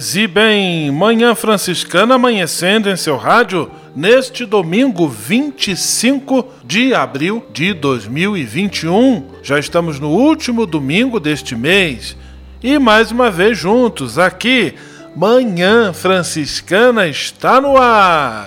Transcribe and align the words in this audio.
E 0.00 0.28
bem, 0.28 0.92
Manhã 0.92 1.34
Franciscana 1.34 2.14
amanhecendo 2.14 2.88
em 2.88 2.96
seu 2.96 3.16
rádio 3.16 3.68
neste 3.96 4.46
domingo 4.46 5.08
25 5.08 6.46
de 6.64 6.94
abril 6.94 7.44
de 7.52 7.74
2021. 7.74 9.24
Já 9.42 9.58
estamos 9.58 9.98
no 9.98 10.10
último 10.10 10.66
domingo 10.66 11.18
deste 11.18 11.56
mês 11.56 12.16
e 12.62 12.78
mais 12.78 13.10
uma 13.10 13.28
vez 13.28 13.58
juntos 13.58 14.20
aqui. 14.20 14.74
Manhã 15.16 15.92
Franciscana 15.92 17.08
está 17.08 17.60
no 17.60 17.76
ar. 17.76 18.46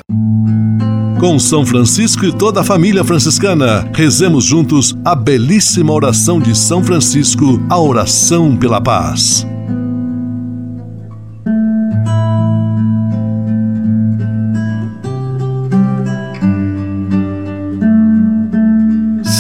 Com 1.20 1.38
São 1.38 1.66
Francisco 1.66 2.24
e 2.24 2.32
toda 2.32 2.62
a 2.62 2.64
família 2.64 3.04
franciscana, 3.04 3.90
rezemos 3.94 4.46
juntos 4.46 4.96
a 5.04 5.14
belíssima 5.14 5.92
oração 5.92 6.40
de 6.40 6.58
São 6.58 6.82
Francisco, 6.82 7.62
a 7.70 7.78
oração 7.78 8.56
pela 8.56 8.80
paz. 8.80 9.46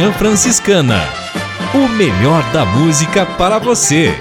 Manhã 0.00 0.12
Franciscana. 0.14 0.98
O 1.74 1.86
melhor 1.86 2.42
da 2.54 2.64
música 2.64 3.26
para 3.36 3.58
você. 3.58 4.14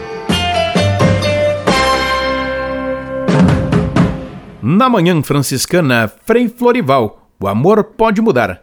Na 4.61 4.89
Manhã 4.89 5.23
Franciscana, 5.23 6.11
Frei 6.25 6.49
Florival. 6.49 7.29
O 7.39 7.47
amor 7.47 7.81
pode 7.95 8.21
mudar. 8.21 8.59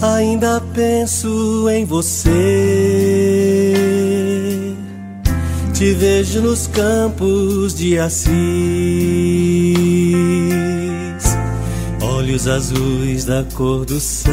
Ainda 0.00 0.62
penso 0.72 1.68
em 1.68 1.84
você. 1.84 3.32
Te 5.74 5.94
vejo 5.94 6.40
nos 6.42 6.66
campos 6.66 7.74
de 7.74 7.98
Assis, 7.98 8.32
olhos 12.00 12.46
azuis 12.46 13.24
da 13.24 13.44
cor 13.54 13.84
do 13.84 13.98
céu, 13.98 14.32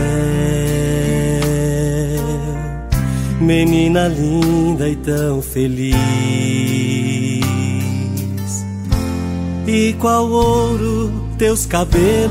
menina 3.39 4.07
linda 4.07 4.87
e 4.87 4.95
tão 4.97 5.41
feliz. 5.41 5.95
E 9.65 9.93
qual 9.99 10.29
ouro 10.29 11.11
teus 11.37 11.65
cabelos 11.65 12.29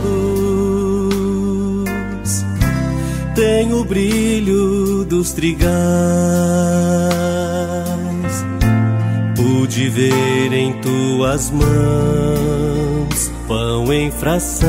tem 3.35 3.73
o 3.73 3.85
brilho 3.85 5.05
dos 5.05 5.33
trigais. 5.33 5.69
Pude 9.69 9.91
ver 9.91 10.51
em 10.55 10.73
tuas 10.81 11.51
mãos 11.51 13.31
pão 13.47 13.93
em 13.93 14.11
fração, 14.11 14.67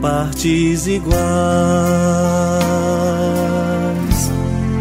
partes 0.00 0.86
iguais. 0.86 1.18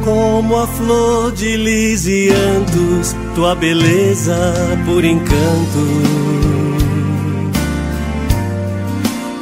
Como 0.06 0.56
a 0.56 0.68
flor 0.68 1.31
de 1.31 1.58
lisiantos, 1.58 3.16
tua 3.34 3.56
beleza 3.56 4.53
por 4.86 5.03
encanto 5.03 6.38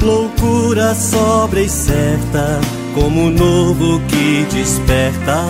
loucura 0.01 0.95
sobra 0.95 1.59
e 1.61 1.67
certa, 1.67 2.61
como 2.94 3.25
o 3.25 3.29
novo 3.29 4.00
que 4.07 4.45
desperta. 4.55 5.44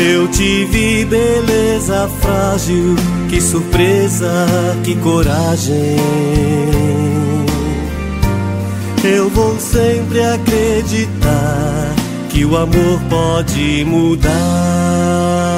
Eu 0.00 0.26
te 0.28 0.64
vi, 0.64 1.04
beleza 1.04 2.08
frágil, 2.20 2.96
que 3.28 3.38
surpresa, 3.38 4.46
que 4.82 4.96
coragem. 4.96 5.96
Eu 9.04 9.28
vou 9.28 9.58
sempre 9.58 10.22
acreditar 10.24 11.94
que 12.30 12.46
o 12.46 12.56
amor 12.56 12.98
pode 13.10 13.84
mudar. 13.84 15.49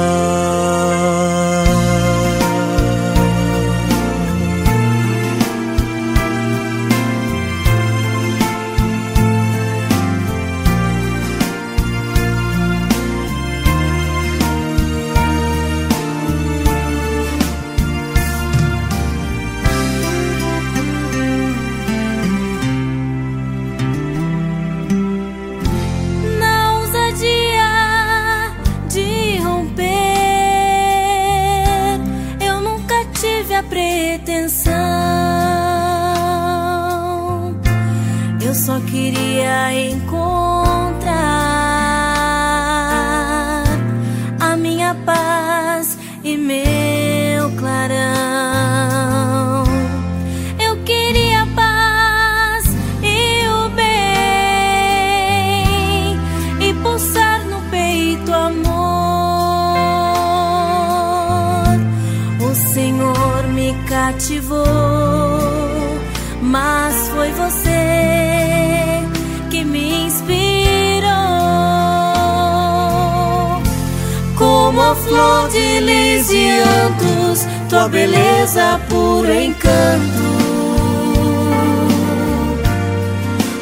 Flor 75.13 75.49
de 75.51 75.81
lisiantos, 75.81 77.45
tua 77.69 77.87
beleza 77.87 78.79
por 78.89 79.29
encanto. 79.29 80.23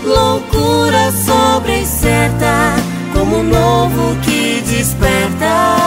Loucura 0.06 1.12
sobre 1.12 1.86
certa, 1.86 2.75
como 3.13 3.39
um 3.39 3.44
novo 3.44 4.15
que 4.24 4.63
desperta 4.65 5.81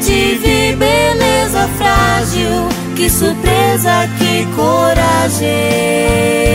tive 0.00 0.76
beleza 0.76 1.66
frágil, 1.78 2.68
que 2.94 3.08
surpresa, 3.08 4.06
que 4.18 4.44
coragem. 4.54 6.53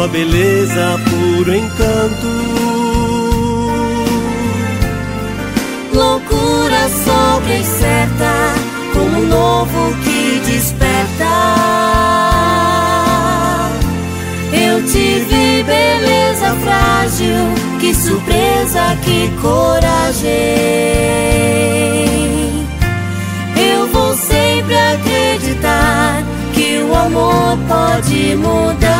Tua 0.00 0.08
beleza 0.08 0.98
puro 1.10 1.54
encanto. 1.54 2.26
Loucura 5.92 6.88
sobre 7.04 7.62
certa, 7.62 8.54
como 8.94 9.18
um 9.18 9.26
novo 9.26 9.94
que 10.02 10.40
desperta. 10.50 11.26
Eu 14.54 14.82
tive 14.86 15.64
beleza 15.64 16.56
frágil, 16.62 17.52
que 17.78 17.94
surpresa, 17.94 18.96
que 19.04 19.28
coragem. 19.42 20.30
Eu 23.54 23.86
vou 23.88 24.14
sempre 24.16 24.76
acreditar 24.78 26.24
o 26.90 26.94
amor 26.94 27.56
pode 27.68 28.34
mudar. 28.36 28.90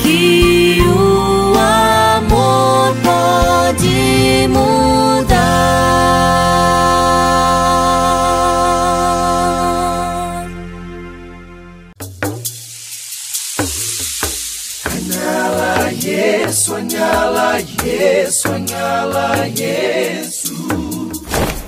Que 0.00 0.80
o 0.86 1.54
amor 1.58 2.94
pode 3.02 4.48
mudar. 4.48 5.38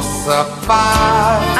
De 0.00 0.06
vossa 0.06 0.44
paz. 0.66 1.59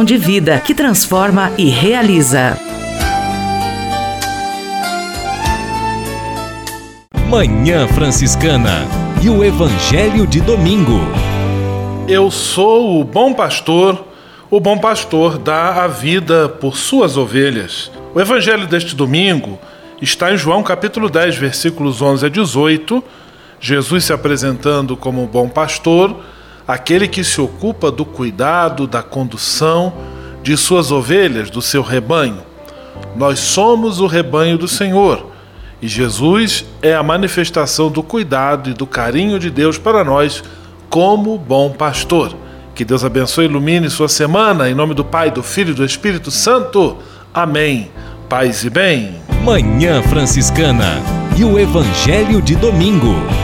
de 0.03 0.17
vida 0.17 0.59
que 0.59 0.73
transforma 0.73 1.51
e 1.57 1.69
realiza. 1.69 2.57
Manhã 7.29 7.87
Franciscana 7.87 8.85
e 9.21 9.29
o 9.29 9.43
Evangelho 9.43 10.27
de 10.27 10.41
Domingo. 10.41 10.99
Eu 12.07 12.29
sou 12.29 12.99
o 12.99 13.03
bom 13.03 13.33
pastor, 13.33 14.05
o 14.49 14.59
bom 14.59 14.77
pastor 14.77 15.37
dá 15.37 15.83
a 15.83 15.87
vida 15.87 16.49
por 16.49 16.75
suas 16.75 17.15
ovelhas. 17.15 17.89
O 18.13 18.19
Evangelho 18.19 18.67
deste 18.67 18.93
domingo 18.95 19.57
está 20.01 20.33
em 20.33 20.37
João 20.37 20.61
capítulo 20.61 21.09
10, 21.09 21.37
versículos 21.37 22.01
11 22.01 22.25
a 22.25 22.29
18. 22.29 23.03
Jesus 23.61 24.03
se 24.03 24.11
apresentando 24.11 24.97
como 24.97 25.23
o 25.23 25.27
bom 25.27 25.47
pastor, 25.47 26.19
aquele 26.73 27.07
que 27.07 27.23
se 27.23 27.41
ocupa 27.41 27.91
do 27.91 28.05
cuidado, 28.05 28.87
da 28.87 29.03
condução 29.03 29.93
de 30.41 30.55
suas 30.55 30.91
ovelhas, 30.91 31.49
do 31.49 31.61
seu 31.61 31.81
rebanho. 31.81 32.39
Nós 33.15 33.39
somos 33.39 33.99
o 33.99 34.07
rebanho 34.07 34.57
do 34.57 34.67
Senhor 34.67 35.31
e 35.81 35.87
Jesus 35.87 36.63
é 36.81 36.93
a 36.93 37.03
manifestação 37.03 37.89
do 37.89 38.01
cuidado 38.01 38.69
e 38.69 38.73
do 38.73 38.85
carinho 38.85 39.37
de 39.37 39.49
Deus 39.49 39.77
para 39.77 40.03
nós 40.03 40.43
como 40.89 41.37
bom 41.37 41.71
pastor. 41.71 42.33
Que 42.73 42.85
Deus 42.85 43.03
abençoe 43.03 43.45
e 43.45 43.49
ilumine 43.49 43.89
sua 43.89 44.07
semana, 44.07 44.69
em 44.69 44.73
nome 44.73 44.93
do 44.93 45.03
Pai, 45.03 45.29
do 45.29 45.43
Filho 45.43 45.71
e 45.71 45.75
do 45.75 45.83
Espírito 45.83 46.31
Santo. 46.31 46.97
Amém. 47.33 47.91
Paz 48.29 48.63
e 48.63 48.69
bem. 48.69 49.15
Manhã 49.43 50.01
Franciscana 50.03 51.01
e 51.35 51.43
o 51.43 51.59
Evangelho 51.59 52.41
de 52.41 52.55
Domingo. 52.55 53.40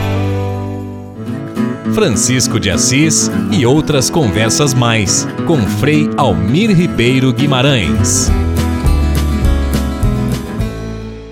Francisco 1.98 2.60
de 2.60 2.70
Assis 2.70 3.28
e 3.52 3.66
outras 3.66 4.08
conversas 4.08 4.72
mais 4.72 5.28
com 5.48 5.60
Frei 5.66 6.08
Almir 6.16 6.70
Ribeiro 6.70 7.34
Guimarães. 7.34 8.30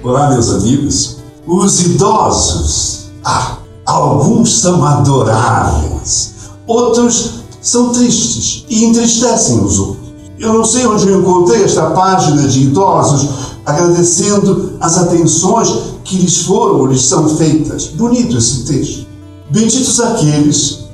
Olá, 0.02 0.32
meus 0.32 0.50
amigos. 0.50 1.18
Os 1.46 1.82
idosos, 1.82 3.12
ah, 3.24 3.60
alguns 3.86 4.60
são 4.60 4.84
adoráveis, 4.84 6.34
outros 6.66 7.42
são 7.62 7.92
tristes 7.92 8.66
e 8.68 8.86
entristecem 8.86 9.64
os 9.64 9.78
outros. 9.78 10.14
Eu 10.40 10.52
não 10.52 10.66
sei 10.66 10.88
onde 10.88 11.08
eu 11.08 11.22
encontrei 11.22 11.64
esta 11.64 11.92
página 11.92 12.48
de 12.48 12.64
idosos 12.64 13.30
agradecendo 13.64 14.74
as 14.82 14.98
atenções 14.98 15.72
que 16.04 16.18
lhes 16.18 16.42
foram 16.42 16.80
ou 16.80 16.88
lhes 16.88 17.04
são 17.04 17.38
feitas. 17.38 17.86
Bonito 17.86 18.36
esse 18.36 18.66
texto. 18.66 19.15
Benditos 19.50 20.00
aqueles 20.00 20.86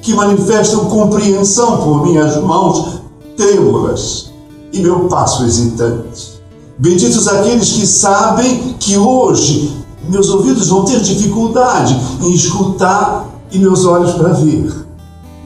que 0.00 0.12
manifestam 0.12 0.86
compreensão 0.86 1.84
por 1.84 2.02
minhas 2.04 2.36
mãos 2.42 3.00
trêmulas 3.36 4.32
e 4.72 4.80
meu 4.80 5.06
passo 5.06 5.44
hesitante. 5.44 6.42
Benditos 6.78 7.28
aqueles 7.28 7.70
que 7.70 7.86
sabem 7.86 8.74
que 8.80 8.98
hoje 8.98 9.76
meus 10.08 10.30
ouvidos 10.30 10.68
vão 10.68 10.84
ter 10.84 11.00
dificuldade 11.00 11.96
em 12.20 12.32
escutar 12.32 13.28
e 13.52 13.58
meus 13.58 13.84
olhos 13.84 14.12
para 14.14 14.32
ver. 14.32 14.84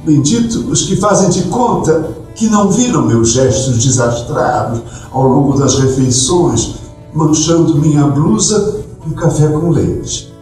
Bendito 0.02 0.70
os 0.70 0.82
que 0.82 0.96
fazem 0.96 1.28
de 1.28 1.42
conta 1.42 2.16
que 2.34 2.48
não 2.48 2.70
viram 2.70 3.02
meus 3.02 3.32
gestos 3.32 3.84
desastrados 3.84 4.80
ao 5.12 5.28
longo 5.28 5.58
das 5.58 5.78
refeições, 5.78 6.76
manchando 7.12 7.76
minha 7.76 8.06
blusa 8.06 8.82
com 9.02 9.10
café 9.10 9.48
com 9.48 9.68
leite. 9.68 10.35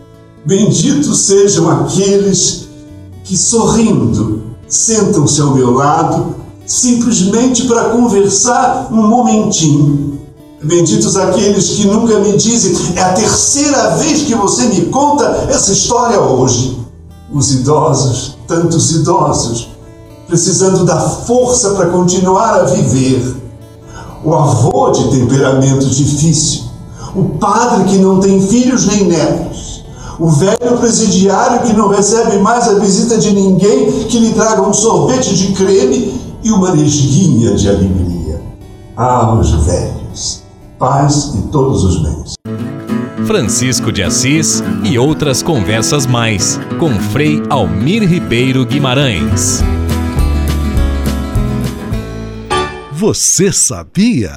Benditos 0.46 1.20
sejam 1.20 1.70
aqueles 1.70 2.68
que, 3.24 3.34
sorrindo, 3.34 4.42
sentam-se 4.68 5.40
ao 5.40 5.54
meu 5.54 5.72
lado 5.72 6.34
simplesmente 6.66 7.66
para 7.66 7.90
conversar 7.90 8.88
um 8.92 9.06
momentinho. 9.08 10.20
Benditos 10.62 11.16
aqueles 11.16 11.70
que 11.70 11.86
nunca 11.86 12.18
me 12.20 12.36
dizem, 12.36 12.74
é 12.94 13.02
a 13.02 13.14
terceira 13.14 13.96
vez 13.96 14.22
que 14.24 14.34
você 14.34 14.66
me 14.66 14.86
conta 14.86 15.24
essa 15.48 15.72
história 15.72 16.20
hoje. 16.20 16.78
Os 17.32 17.50
idosos, 17.52 18.36
tantos 18.46 18.92
idosos, 18.92 19.68
precisando 20.26 20.84
da 20.84 21.00
força 21.00 21.70
para 21.70 21.88
continuar 21.88 22.60
a 22.60 22.64
viver. 22.64 23.34
O 24.22 24.34
avô 24.34 24.90
de 24.90 25.10
temperamento 25.10 25.86
difícil, 25.86 26.64
o 27.14 27.38
padre 27.38 27.84
que 27.84 27.96
não 27.96 28.20
tem 28.20 28.46
filhos 28.46 28.86
nem 28.86 29.04
netos, 29.04 29.73
o 30.18 30.30
velho 30.30 30.78
presidiário 30.78 31.66
que 31.66 31.72
não 31.72 31.88
recebe 31.88 32.38
mais 32.38 32.68
a 32.68 32.78
visita 32.78 33.18
de 33.18 33.32
ninguém 33.32 34.04
que 34.04 34.18
lhe 34.18 34.32
traga 34.32 34.62
um 34.62 34.72
sorvete 34.72 35.34
de 35.34 35.52
creme 35.52 36.14
e 36.42 36.50
uma 36.50 36.74
resguinha 36.74 37.54
de 37.54 37.68
alegria. 37.68 38.40
Ah, 38.96 39.34
os 39.34 39.50
velhos, 39.64 40.42
paz 40.78 41.32
e 41.34 41.48
todos 41.48 41.84
os 41.84 42.02
bens. 42.02 42.34
Francisco 43.26 43.90
de 43.90 44.02
Assis 44.02 44.62
e 44.84 44.98
outras 44.98 45.42
conversas 45.42 46.06
mais 46.06 46.60
com 46.78 46.90
Frei 47.10 47.42
Almir 47.48 48.06
Ribeiro 48.06 48.66
Guimarães. 48.66 49.62
Você 52.92 53.50
sabia? 53.50 54.36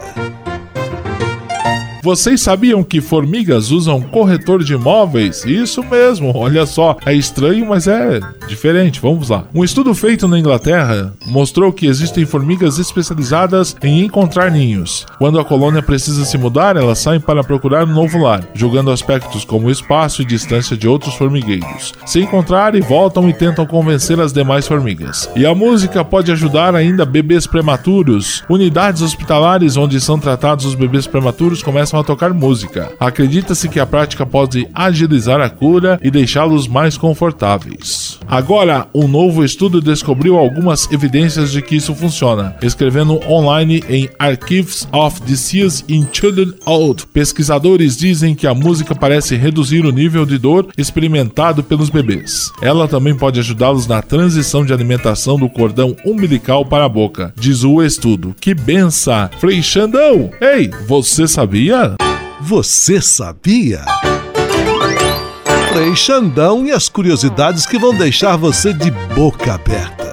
Vocês 2.03 2.41
sabiam 2.41 2.83
que 2.83 2.99
formigas 2.99 3.69
usam 3.69 4.01
corretor 4.01 4.63
de 4.63 4.73
imóveis? 4.73 5.45
Isso 5.45 5.83
mesmo, 5.83 6.35
olha 6.35 6.65
só. 6.65 6.97
É 7.05 7.13
estranho, 7.13 7.67
mas 7.67 7.87
é 7.87 8.19
diferente. 8.47 8.99
Vamos 8.99 9.29
lá. 9.29 9.43
Um 9.53 9.63
estudo 9.63 9.93
feito 9.93 10.27
na 10.27 10.39
Inglaterra 10.39 11.13
mostrou 11.27 11.71
que 11.71 11.85
existem 11.85 12.25
formigas 12.25 12.79
especializadas 12.79 13.75
em 13.83 14.03
encontrar 14.03 14.49
ninhos. 14.49 15.05
Quando 15.19 15.39
a 15.39 15.45
colônia 15.45 15.83
precisa 15.83 16.25
se 16.25 16.39
mudar, 16.39 16.75
elas 16.75 16.97
saem 16.97 17.19
para 17.19 17.43
procurar 17.43 17.87
um 17.87 17.93
novo 17.93 18.17
lar, 18.17 18.43
julgando 18.55 18.89
aspectos 18.89 19.45
como 19.45 19.69
espaço 19.69 20.23
e 20.23 20.25
distância 20.25 20.75
de 20.75 20.87
outros 20.87 21.13
formigueiros. 21.13 21.93
Se 22.05 22.19
encontrarem, 22.19 22.81
voltam 22.81 23.29
e 23.29 23.33
tentam 23.33 23.65
convencer 23.67 24.19
as 24.19 24.33
demais 24.33 24.67
formigas. 24.67 25.29
E 25.35 25.45
a 25.45 25.53
música 25.53 26.03
pode 26.03 26.31
ajudar 26.31 26.73
ainda 26.75 27.05
bebês 27.05 27.45
prematuros. 27.45 28.43
Unidades 28.49 29.03
hospitalares 29.03 29.77
onde 29.77 30.01
são 30.01 30.17
tratados 30.17 30.65
os 30.65 30.73
bebês 30.73 31.05
prematuros 31.05 31.61
começam 31.61 31.90
a 31.99 32.03
tocar 32.03 32.33
música. 32.33 32.91
Acredita-se 32.99 33.67
que 33.69 33.79
a 33.79 33.85
prática 33.85 34.25
pode 34.25 34.67
agilizar 34.73 35.41
a 35.41 35.49
cura 35.49 35.99
e 36.01 36.09
deixá-los 36.09 36.67
mais 36.67 36.97
confortáveis. 36.97 38.19
Agora, 38.27 38.87
um 38.93 39.07
novo 39.07 39.43
estudo 39.43 39.81
descobriu 39.81 40.37
algumas 40.37 40.89
evidências 40.91 41.51
de 41.51 41.61
que 41.61 41.75
isso 41.75 41.93
funciona, 41.93 42.55
escrevendo 42.61 43.19
online 43.29 43.83
em 43.89 44.09
Archives 44.17 44.87
of 44.91 45.21
Disease 45.21 45.83
in 45.89 46.07
Children 46.11 46.53
Old. 46.65 47.05
Pesquisadores 47.07 47.97
dizem 47.97 48.35
que 48.35 48.47
a 48.47 48.53
música 48.53 48.95
parece 48.95 49.35
reduzir 49.35 49.85
o 49.85 49.91
nível 49.91 50.25
de 50.25 50.37
dor 50.37 50.67
experimentado 50.77 51.63
pelos 51.63 51.89
bebês. 51.89 52.51
Ela 52.61 52.87
também 52.87 53.15
pode 53.15 53.39
ajudá-los 53.39 53.87
na 53.87 54.01
transição 54.01 54.65
de 54.65 54.73
alimentação 54.73 55.37
do 55.37 55.49
cordão 55.49 55.95
umbilical 56.05 56.65
para 56.65 56.85
a 56.85 56.89
boca, 56.89 57.33
diz 57.35 57.63
o 57.63 57.81
estudo. 57.81 58.35
Que 58.39 58.53
benção! 58.53 59.29
Frei 59.39 59.61
Xandão! 59.61 60.29
Ei, 60.39 60.69
você 60.87 61.27
sabia? 61.27 61.80
Você 62.43 62.99
sabia? 62.99 63.85
Frei 65.71 65.95
Xandão 65.95 66.65
e 66.65 66.71
as 66.71 66.89
curiosidades 66.89 67.67
que 67.67 67.77
vão 67.77 67.95
deixar 67.95 68.35
você 68.35 68.73
de 68.73 68.89
boca 69.13 69.53
aberta. 69.53 70.11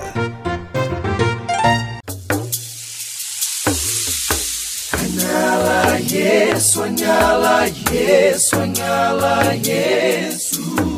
Sonhá-la, 4.90 5.98
yes, 5.98 6.70
sonhá-la, 6.70 7.64
yes, 7.90 8.48
sonhá-la, 8.48 9.52
yes. 9.54 10.97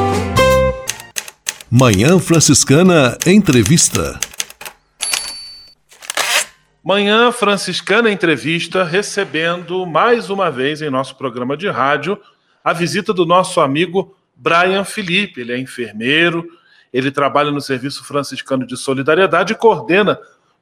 Manhã 1.73 2.19
Franciscana 2.19 3.17
Entrevista. 3.25 4.19
Manhã 6.83 7.31
Franciscana 7.31 8.11
Entrevista, 8.11 8.83
recebendo 8.83 9.85
mais 9.85 10.29
uma 10.29 10.51
vez 10.51 10.81
em 10.81 10.89
nosso 10.89 11.15
programa 11.15 11.55
de 11.55 11.69
rádio 11.69 12.19
a 12.61 12.73
visita 12.73 13.13
do 13.13 13.25
nosso 13.25 13.61
amigo 13.61 14.17
Brian 14.35 14.83
Felipe. 14.83 15.39
Ele 15.39 15.53
é 15.53 15.57
enfermeiro, 15.57 16.45
ele 16.91 17.09
trabalha 17.09 17.51
no 17.51 17.61
Serviço 17.61 18.03
Franciscano 18.03 18.67
de 18.67 18.75
Solidariedade 18.75 19.53
e 19.53 19.55
coordena 19.55 20.19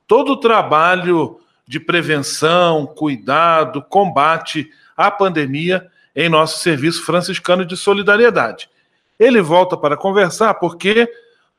todo 0.07 0.33
o 0.33 0.39
trabalho 0.39 1.39
de 1.67 1.79
prevenção, 1.79 2.85
cuidado, 2.85 3.81
combate 3.81 4.69
à 4.95 5.09
pandemia 5.09 5.87
em 6.15 6.29
nosso 6.29 6.59
Serviço 6.59 7.03
Franciscano 7.03 7.65
de 7.65 7.75
Solidariedade. 7.75 8.69
Ele 9.19 9.41
volta 9.41 9.75
para 9.75 9.97
conversar 9.97 10.53
porque 10.55 11.11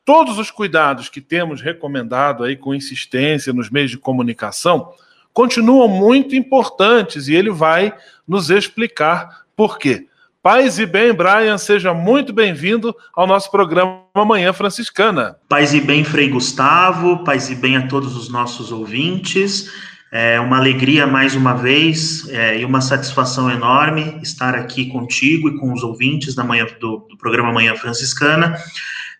todos 0.03 0.39
os 0.39 0.49
cuidados 0.49 1.09
que 1.09 1.21
temos 1.21 1.61
recomendado 1.61 2.43
aí 2.43 2.55
com 2.55 2.73
insistência 2.73 3.53
nos 3.53 3.69
meios 3.69 3.91
de 3.91 3.97
comunicação 3.97 4.91
continuam 5.33 5.87
muito 5.87 6.35
importantes 6.35 7.27
e 7.27 7.35
ele 7.35 7.51
vai 7.51 7.93
nos 8.27 8.49
explicar 8.49 9.43
por 9.55 9.77
quê. 9.77 10.07
Paz 10.43 10.79
e 10.79 10.87
bem, 10.87 11.13
Brian, 11.13 11.55
seja 11.59 11.93
muito 11.93 12.33
bem-vindo 12.33 12.95
ao 13.15 13.27
nosso 13.27 13.51
programa 13.51 14.01
Manhã 14.25 14.51
Franciscana. 14.51 15.37
Paz 15.47 15.71
e 15.71 15.79
bem, 15.79 16.03
Frei 16.03 16.29
Gustavo, 16.29 17.23
paz 17.23 17.51
e 17.51 17.55
bem 17.55 17.77
a 17.77 17.87
todos 17.87 18.17
os 18.17 18.27
nossos 18.27 18.71
ouvintes. 18.71 19.71
É 20.13 20.37
uma 20.41 20.57
alegria 20.57 21.07
mais 21.07 21.35
uma 21.35 21.53
vez 21.53 22.27
é, 22.27 22.59
e 22.59 22.65
uma 22.65 22.81
satisfação 22.81 23.49
enorme 23.49 24.19
estar 24.21 24.55
aqui 24.55 24.87
contigo 24.87 25.47
e 25.47 25.57
com 25.57 25.71
os 25.71 25.83
ouvintes 25.83 26.35
da 26.35 26.43
manhã, 26.43 26.67
do, 26.81 27.07
do 27.09 27.17
programa 27.17 27.53
Manhã 27.53 27.73
Franciscana, 27.77 28.57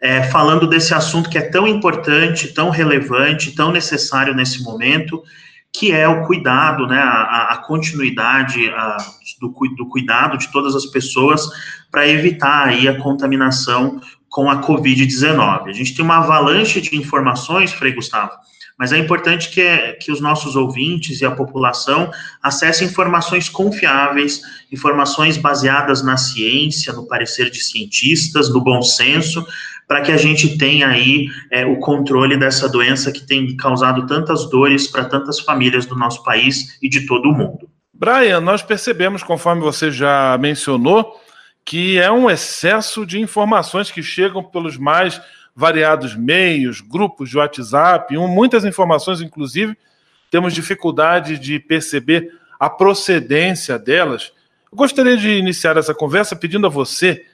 é, 0.02 0.24
falando 0.24 0.68
desse 0.68 0.94
assunto 0.94 1.30
que 1.30 1.38
é 1.38 1.50
tão 1.50 1.66
importante, 1.66 2.54
tão 2.54 2.70
relevante, 2.70 3.56
tão 3.56 3.72
necessário 3.72 4.36
nesse 4.36 4.62
momento, 4.64 5.24
que 5.72 5.94
é 5.94 6.10
o 6.10 6.26
cuidado, 6.26 6.86
né, 6.86 7.00
a, 7.00 7.54
a 7.54 7.58
continuidade 7.60 8.68
a, 8.72 8.98
do, 9.40 9.56
do 9.78 9.88
cuidado 9.88 10.38
de 10.38 10.52
todas 10.52 10.76
as 10.76 10.88
pessoas 10.88 11.48
para 11.90 12.06
evitar 12.06 12.68
aí 12.68 12.90
a 12.90 13.00
contaminação 13.00 14.02
com 14.28 14.50
a 14.50 14.62
Covid-19. 14.62 15.70
A 15.70 15.74
gente 15.74 15.96
tem 15.96 16.04
uma 16.04 16.18
avalanche 16.18 16.82
de 16.82 16.98
informações, 16.98 17.72
Frei 17.72 17.94
Gustavo, 17.94 18.32
mas 18.82 18.92
é 18.92 18.98
importante 18.98 19.52
que, 19.52 19.94
que 20.00 20.12
os 20.12 20.20
nossos 20.20 20.56
ouvintes 20.56 21.22
e 21.22 21.26
a 21.26 21.30
população 21.30 22.10
acessem 22.42 22.88
informações 22.88 23.48
confiáveis, 23.48 24.42
informações 24.72 25.38
baseadas 25.38 26.02
na 26.02 26.18
ciência, 26.18 26.92
no 26.92 27.06
parecer 27.08 27.52
de 27.52 27.62
cientistas, 27.62 28.52
no 28.52 28.60
bom 28.60 28.82
senso, 28.82 29.46
para 29.88 30.02
que 30.02 30.12
a 30.12 30.18
gente 30.18 30.58
tenha 30.58 30.88
aí 30.88 31.28
é, 31.52 31.64
o 31.64 31.78
controle 31.78 32.36
dessa 32.36 32.68
doença 32.68 33.12
que 33.12 33.22
tem 33.22 33.56
causado 33.56 34.08
tantas 34.08 34.50
dores 34.50 34.88
para 34.88 35.06
tantas 35.06 35.40
famílias 35.40 35.86
do 35.86 35.96
nosso 35.96 36.24
país 36.24 36.80
e 36.82 36.90
de 36.90 37.06
todo 37.06 37.30
o 37.30 37.38
mundo. 37.38 37.70
Brian, 37.94 38.42
nós 38.42 38.64
percebemos, 38.64 39.22
conforme 39.22 39.62
você 39.62 39.92
já 39.92 40.36
mencionou, 40.40 41.22
que 41.64 42.00
é 42.00 42.12
um 42.12 42.28
excesso 42.28 43.06
de 43.06 43.20
informações 43.20 43.92
que 43.92 44.02
chegam 44.02 44.44
pelos 44.44 44.76
mais 44.76 45.22
variados 45.56 46.16
meios, 46.16 46.82
grupos 46.82 47.30
de 47.30 47.38
WhatsApp, 47.38 48.16
muitas 48.18 48.66
informações, 48.66 49.22
inclusive, 49.22 49.78
temos 50.30 50.54
dificuldade 50.54 51.38
de 51.38 51.60
perceber 51.60 52.32
a 52.60 52.70
procedência 52.70 53.78
delas. 53.78 54.32
Eu 54.72 54.78
gostaria 54.78 55.18
de 55.18 55.30
iniciar 55.30 55.78
essa 55.78 55.94
conversa 55.94 56.36
pedindo 56.36 56.68
a 56.68 56.70
você 56.70 57.26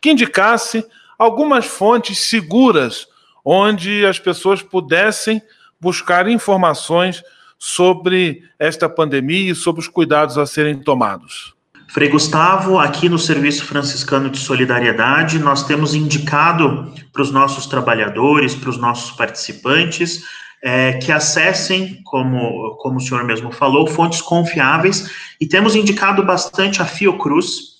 que 0.00 0.10
indicasse 0.10 0.84
algumas 1.18 1.66
fontes 1.66 2.18
seguras 2.18 3.06
onde 3.44 4.04
as 4.04 4.18
pessoas 4.18 4.60
pudessem 4.60 5.40
buscar 5.80 6.28
informações 6.28 7.22
sobre 7.58 8.44
esta 8.58 8.88
pandemia 8.88 9.52
e 9.52 9.54
sobre 9.54 9.80
os 9.80 9.88
cuidados 9.88 10.36
a 10.36 10.44
serem 10.44 10.80
tomados. 10.80 11.51
Frei 11.92 12.08
Gustavo, 12.08 12.78
aqui 12.78 13.06
no 13.06 13.18
Serviço 13.18 13.66
Franciscano 13.66 14.30
de 14.30 14.38
Solidariedade, 14.38 15.38
nós 15.38 15.62
temos 15.64 15.94
indicado 15.94 16.90
para 17.12 17.20
os 17.20 17.30
nossos 17.30 17.66
trabalhadores, 17.66 18.54
para 18.54 18.70
os 18.70 18.78
nossos 18.78 19.10
participantes, 19.10 20.24
é, 20.62 20.94
que 20.94 21.12
acessem, 21.12 22.00
como, 22.02 22.78
como 22.78 22.96
o 22.96 23.00
senhor 23.00 23.24
mesmo 23.24 23.52
falou, 23.52 23.86
fontes 23.86 24.22
confiáveis, 24.22 25.10
e 25.38 25.46
temos 25.46 25.76
indicado 25.76 26.24
bastante 26.24 26.80
a 26.80 26.86
Fiocruz, 26.86 27.72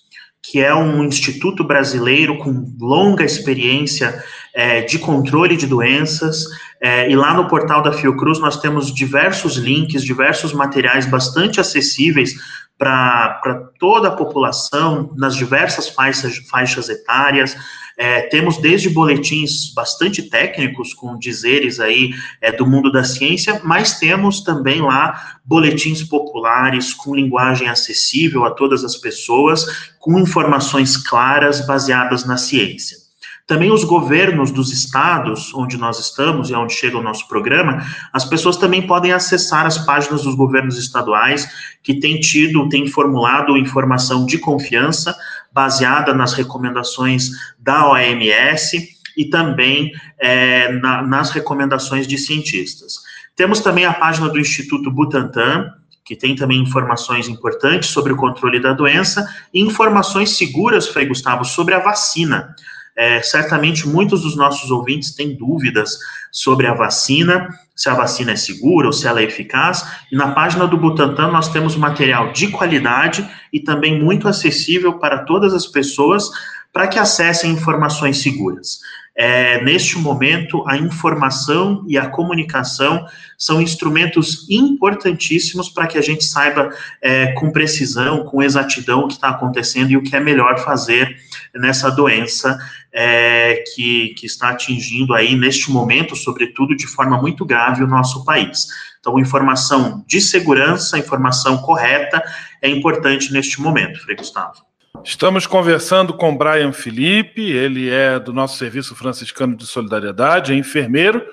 que 0.43 0.61
é 0.61 0.75
um 0.75 1.03
instituto 1.05 1.65
brasileiro 1.65 2.37
com 2.37 2.71
longa 2.79 3.25
experiência 3.25 4.23
é, 4.53 4.83
de 4.83 4.99
controle 4.99 5.57
de 5.57 5.67
doenças, 5.67 6.45
é, 6.83 7.11
e 7.11 7.17
lá 7.17 7.33
no 7.33 7.49
portal 7.49 7.83
da 7.83 7.93
Fiocruz 7.93 8.39
nós 8.41 8.61
temos 8.61 8.93
diversos 8.93 9.57
links, 9.57 10.03
diversos 10.03 10.53
materiais 10.53 11.07
bastante 11.07 11.59
acessíveis 11.59 12.35
para 12.83 13.71
toda 13.79 14.09
a 14.09 14.17
população, 14.17 15.13
nas 15.17 15.37
diversas 15.37 15.89
faixas, 15.89 16.37
faixas 16.51 16.89
etárias. 16.89 17.57
É, 17.97 18.23
temos 18.23 18.57
desde 18.57 18.91
boletins 18.91 19.73
bastante 19.73 20.23
técnicos, 20.23 20.93
com 20.93 21.17
dizeres 21.17 21.79
aí 21.79 22.11
é, 22.41 22.51
do 22.51 22.67
mundo 22.67 22.91
da 22.91 23.05
ciência, 23.05 23.61
mas 23.63 24.01
temos 24.01 24.41
também 24.41 24.83
lá 24.83 25.39
boletins 25.45 26.03
populares 26.03 26.93
com 26.93 27.15
linguagem 27.15 27.69
acessível 27.69 28.45
a 28.45 28.51
todas 28.51 28.83
as 28.83 28.97
pessoas, 28.97 29.93
com 30.01 30.19
informações 30.19 30.97
claras 30.97 31.65
baseadas 31.65 32.25
na 32.25 32.37
ciência. 32.37 33.02
Também 33.47 33.73
os 33.73 33.85
governos 33.85 34.51
dos 34.51 34.73
estados 34.73 35.53
onde 35.55 35.77
nós 35.77 35.99
estamos 35.99 36.49
e 36.49 36.55
onde 36.55 36.73
chega 36.73 36.97
o 36.97 37.03
nosso 37.03 37.27
programa, 37.29 37.85
as 38.13 38.25
pessoas 38.25 38.57
também 38.57 38.87
podem 38.87 39.13
acessar 39.13 39.67
as 39.67 39.79
páginas 39.79 40.23
dos 40.23 40.35
governos 40.35 40.79
estaduais 40.79 41.49
que 41.83 41.99
têm 41.99 42.21
tido, 42.21 42.69
têm 42.69 42.87
formulado 42.87 43.57
informação 43.57 44.25
de 44.25 44.39
confiança 44.39 45.15
baseada 45.53 46.15
nas 46.15 46.33
recomendações 46.33 47.31
da 47.59 47.89
OMS 47.91 48.89
e 49.17 49.25
também 49.27 49.93
é, 50.19 50.73
na, 50.73 51.03
nas 51.03 51.31
recomendações 51.31 52.07
de 52.07 52.17
cientistas. 52.17 52.95
Temos 53.37 53.61
também 53.61 53.85
a 53.85 53.93
página 53.93 54.29
do 54.29 54.39
Instituto 54.39 54.91
Butantan, 54.91 55.73
que 56.05 56.17
tem 56.17 56.35
também 56.35 56.61
informações 56.61 57.29
importantes 57.29 57.91
sobre 57.91 58.13
o 58.13 58.17
controle 58.17 58.61
da 58.61 58.73
doença 58.73 59.27
e 59.53 59.61
informações 59.61 60.37
seguras, 60.37 60.89
Frei 60.89 61.07
Gustavo, 61.07 61.45
sobre 61.45 61.75
a 61.75 61.79
vacina. 61.79 62.55
É, 62.97 63.23
certamente 63.23 63.89
muitos 63.89 64.23
dos 64.23 64.37
nossos 64.37 64.71
ouvintes 64.71 65.15
têm 65.15 65.35
dúvidas 65.35 65.99
sobre 66.31 66.67
a 66.67 66.75
vacina, 66.75 67.49
se 67.75 67.89
a 67.89 67.95
vacina 67.95 68.33
é 68.33 68.37
segura 68.37 68.87
ou 68.87 68.93
se 68.93 69.07
ela 69.07 69.21
é 69.21 69.25
eficaz. 69.25 69.85
E 70.11 70.17
na 70.17 70.33
página 70.33 70.67
do 70.67 70.77
Butantan 70.77 71.29
nós 71.29 71.49
temos 71.49 71.77
material 71.77 72.33
de 72.33 72.49
qualidade 72.49 73.29
e 73.53 73.61
também 73.61 74.01
muito 74.03 74.29
acessível 74.29 74.99
para 74.99 75.25
todas 75.25 75.55
as 75.55 75.67
pessoas 75.67 76.31
para 76.73 76.89
que 76.89 76.99
acessem 76.99 77.51
informações 77.51 78.23
seguras. 78.23 78.81
É, 79.15 79.63
neste 79.63 79.99
momento, 79.99 80.65
a 80.67 80.79
informação 80.79 81.85
e 81.87 81.99
a 81.99 82.09
comunicação 82.09 83.07
são 83.37 83.61
instrumentos 83.61 84.47
importantíssimos 84.49 85.69
para 85.69 85.87
que 85.87 85.99
a 85.99 86.01
gente 86.01 86.25
saiba 86.25 86.71
é, 87.01 87.33
com 87.33 87.51
precisão, 87.51 88.25
com 88.25 88.43
exatidão 88.43 89.01
o 89.01 89.09
que 89.09 89.15
está 89.15 89.29
acontecendo 89.29 89.91
e 89.91 89.99
o 89.99 90.03
que 90.03 90.17
é 90.17 90.21
melhor 90.21 90.59
fazer 90.61 91.15
nessa 91.55 91.91
doença 91.91 92.59
é, 92.93 93.65
que, 93.75 94.15
que 94.19 94.27
está 94.27 94.51
atingindo 94.51 95.15
aí 95.15 95.35
neste 95.35 95.71
momento, 95.71 96.15
sobretudo 96.15 96.77
de 96.77 96.87
forma 96.87 97.21
muito 97.21 97.45
grave, 97.45 97.83
o 97.83 97.87
nosso 97.87 98.25
país. 98.25 98.67
Então, 99.01 99.19
informação 99.19 100.05
de 100.07 100.21
segurança, 100.21 100.99
informação 100.99 101.59
correta 101.59 102.23
é 102.61 102.69
importante 102.69 103.33
neste 103.33 103.61
momento, 103.61 104.01
Frei 104.01 104.17
Gustavo. 104.17 104.65
Estamos 105.03 105.47
conversando 105.47 106.13
com 106.13 106.37
Brian 106.37 106.73
Felipe, 106.73 107.43
ele 107.43 107.91
é 107.91 108.21
do 108.21 108.33
nosso 108.33 108.57
Serviço 108.59 108.95
Franciscano 108.95 109.57
de 109.57 109.67
Solidariedade, 109.67 110.53
é 110.53 110.57
enfermeiro 110.57 111.25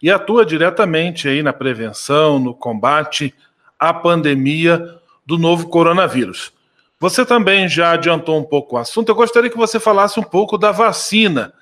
e 0.00 0.10
atua 0.10 0.46
diretamente 0.46 1.26
aí 1.26 1.42
na 1.42 1.52
prevenção, 1.52 2.38
no 2.38 2.54
combate 2.54 3.34
à 3.78 3.92
pandemia 3.92 4.80
do 5.24 5.38
novo 5.38 5.68
coronavírus. 5.68 6.52
Você 6.98 7.26
também 7.26 7.68
já 7.68 7.92
adiantou 7.92 8.38
um 8.38 8.44
pouco 8.44 8.76
o 8.76 8.78
assunto. 8.78 9.10
Eu 9.10 9.14
gostaria 9.14 9.50
que 9.50 9.56
você 9.56 9.78
falasse 9.78 10.18
um 10.18 10.22
pouco 10.22 10.56
da 10.56 10.72
vacina. 10.72 11.52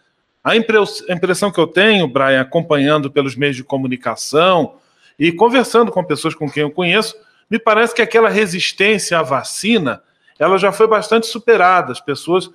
A 0.42 0.54
impressão 0.56 1.50
que 1.50 1.58
eu 1.58 1.66
tenho, 1.66 2.06
Brian, 2.06 2.40
acompanhando 2.40 3.10
pelos 3.10 3.34
meios 3.34 3.56
de 3.56 3.64
comunicação 3.64 4.76
e 5.18 5.32
conversando 5.32 5.90
com 5.90 6.04
pessoas 6.04 6.34
com 6.34 6.48
quem 6.48 6.62
eu 6.62 6.70
conheço, 6.70 7.16
me 7.50 7.58
parece 7.58 7.94
que 7.94 8.02
aquela 8.02 8.28
resistência 8.28 9.18
à 9.18 9.22
vacina 9.22 10.02
ela 10.38 10.58
já 10.58 10.70
foi 10.70 10.86
bastante 10.86 11.26
superada. 11.26 11.92
As 11.92 12.00
pessoas 12.00 12.50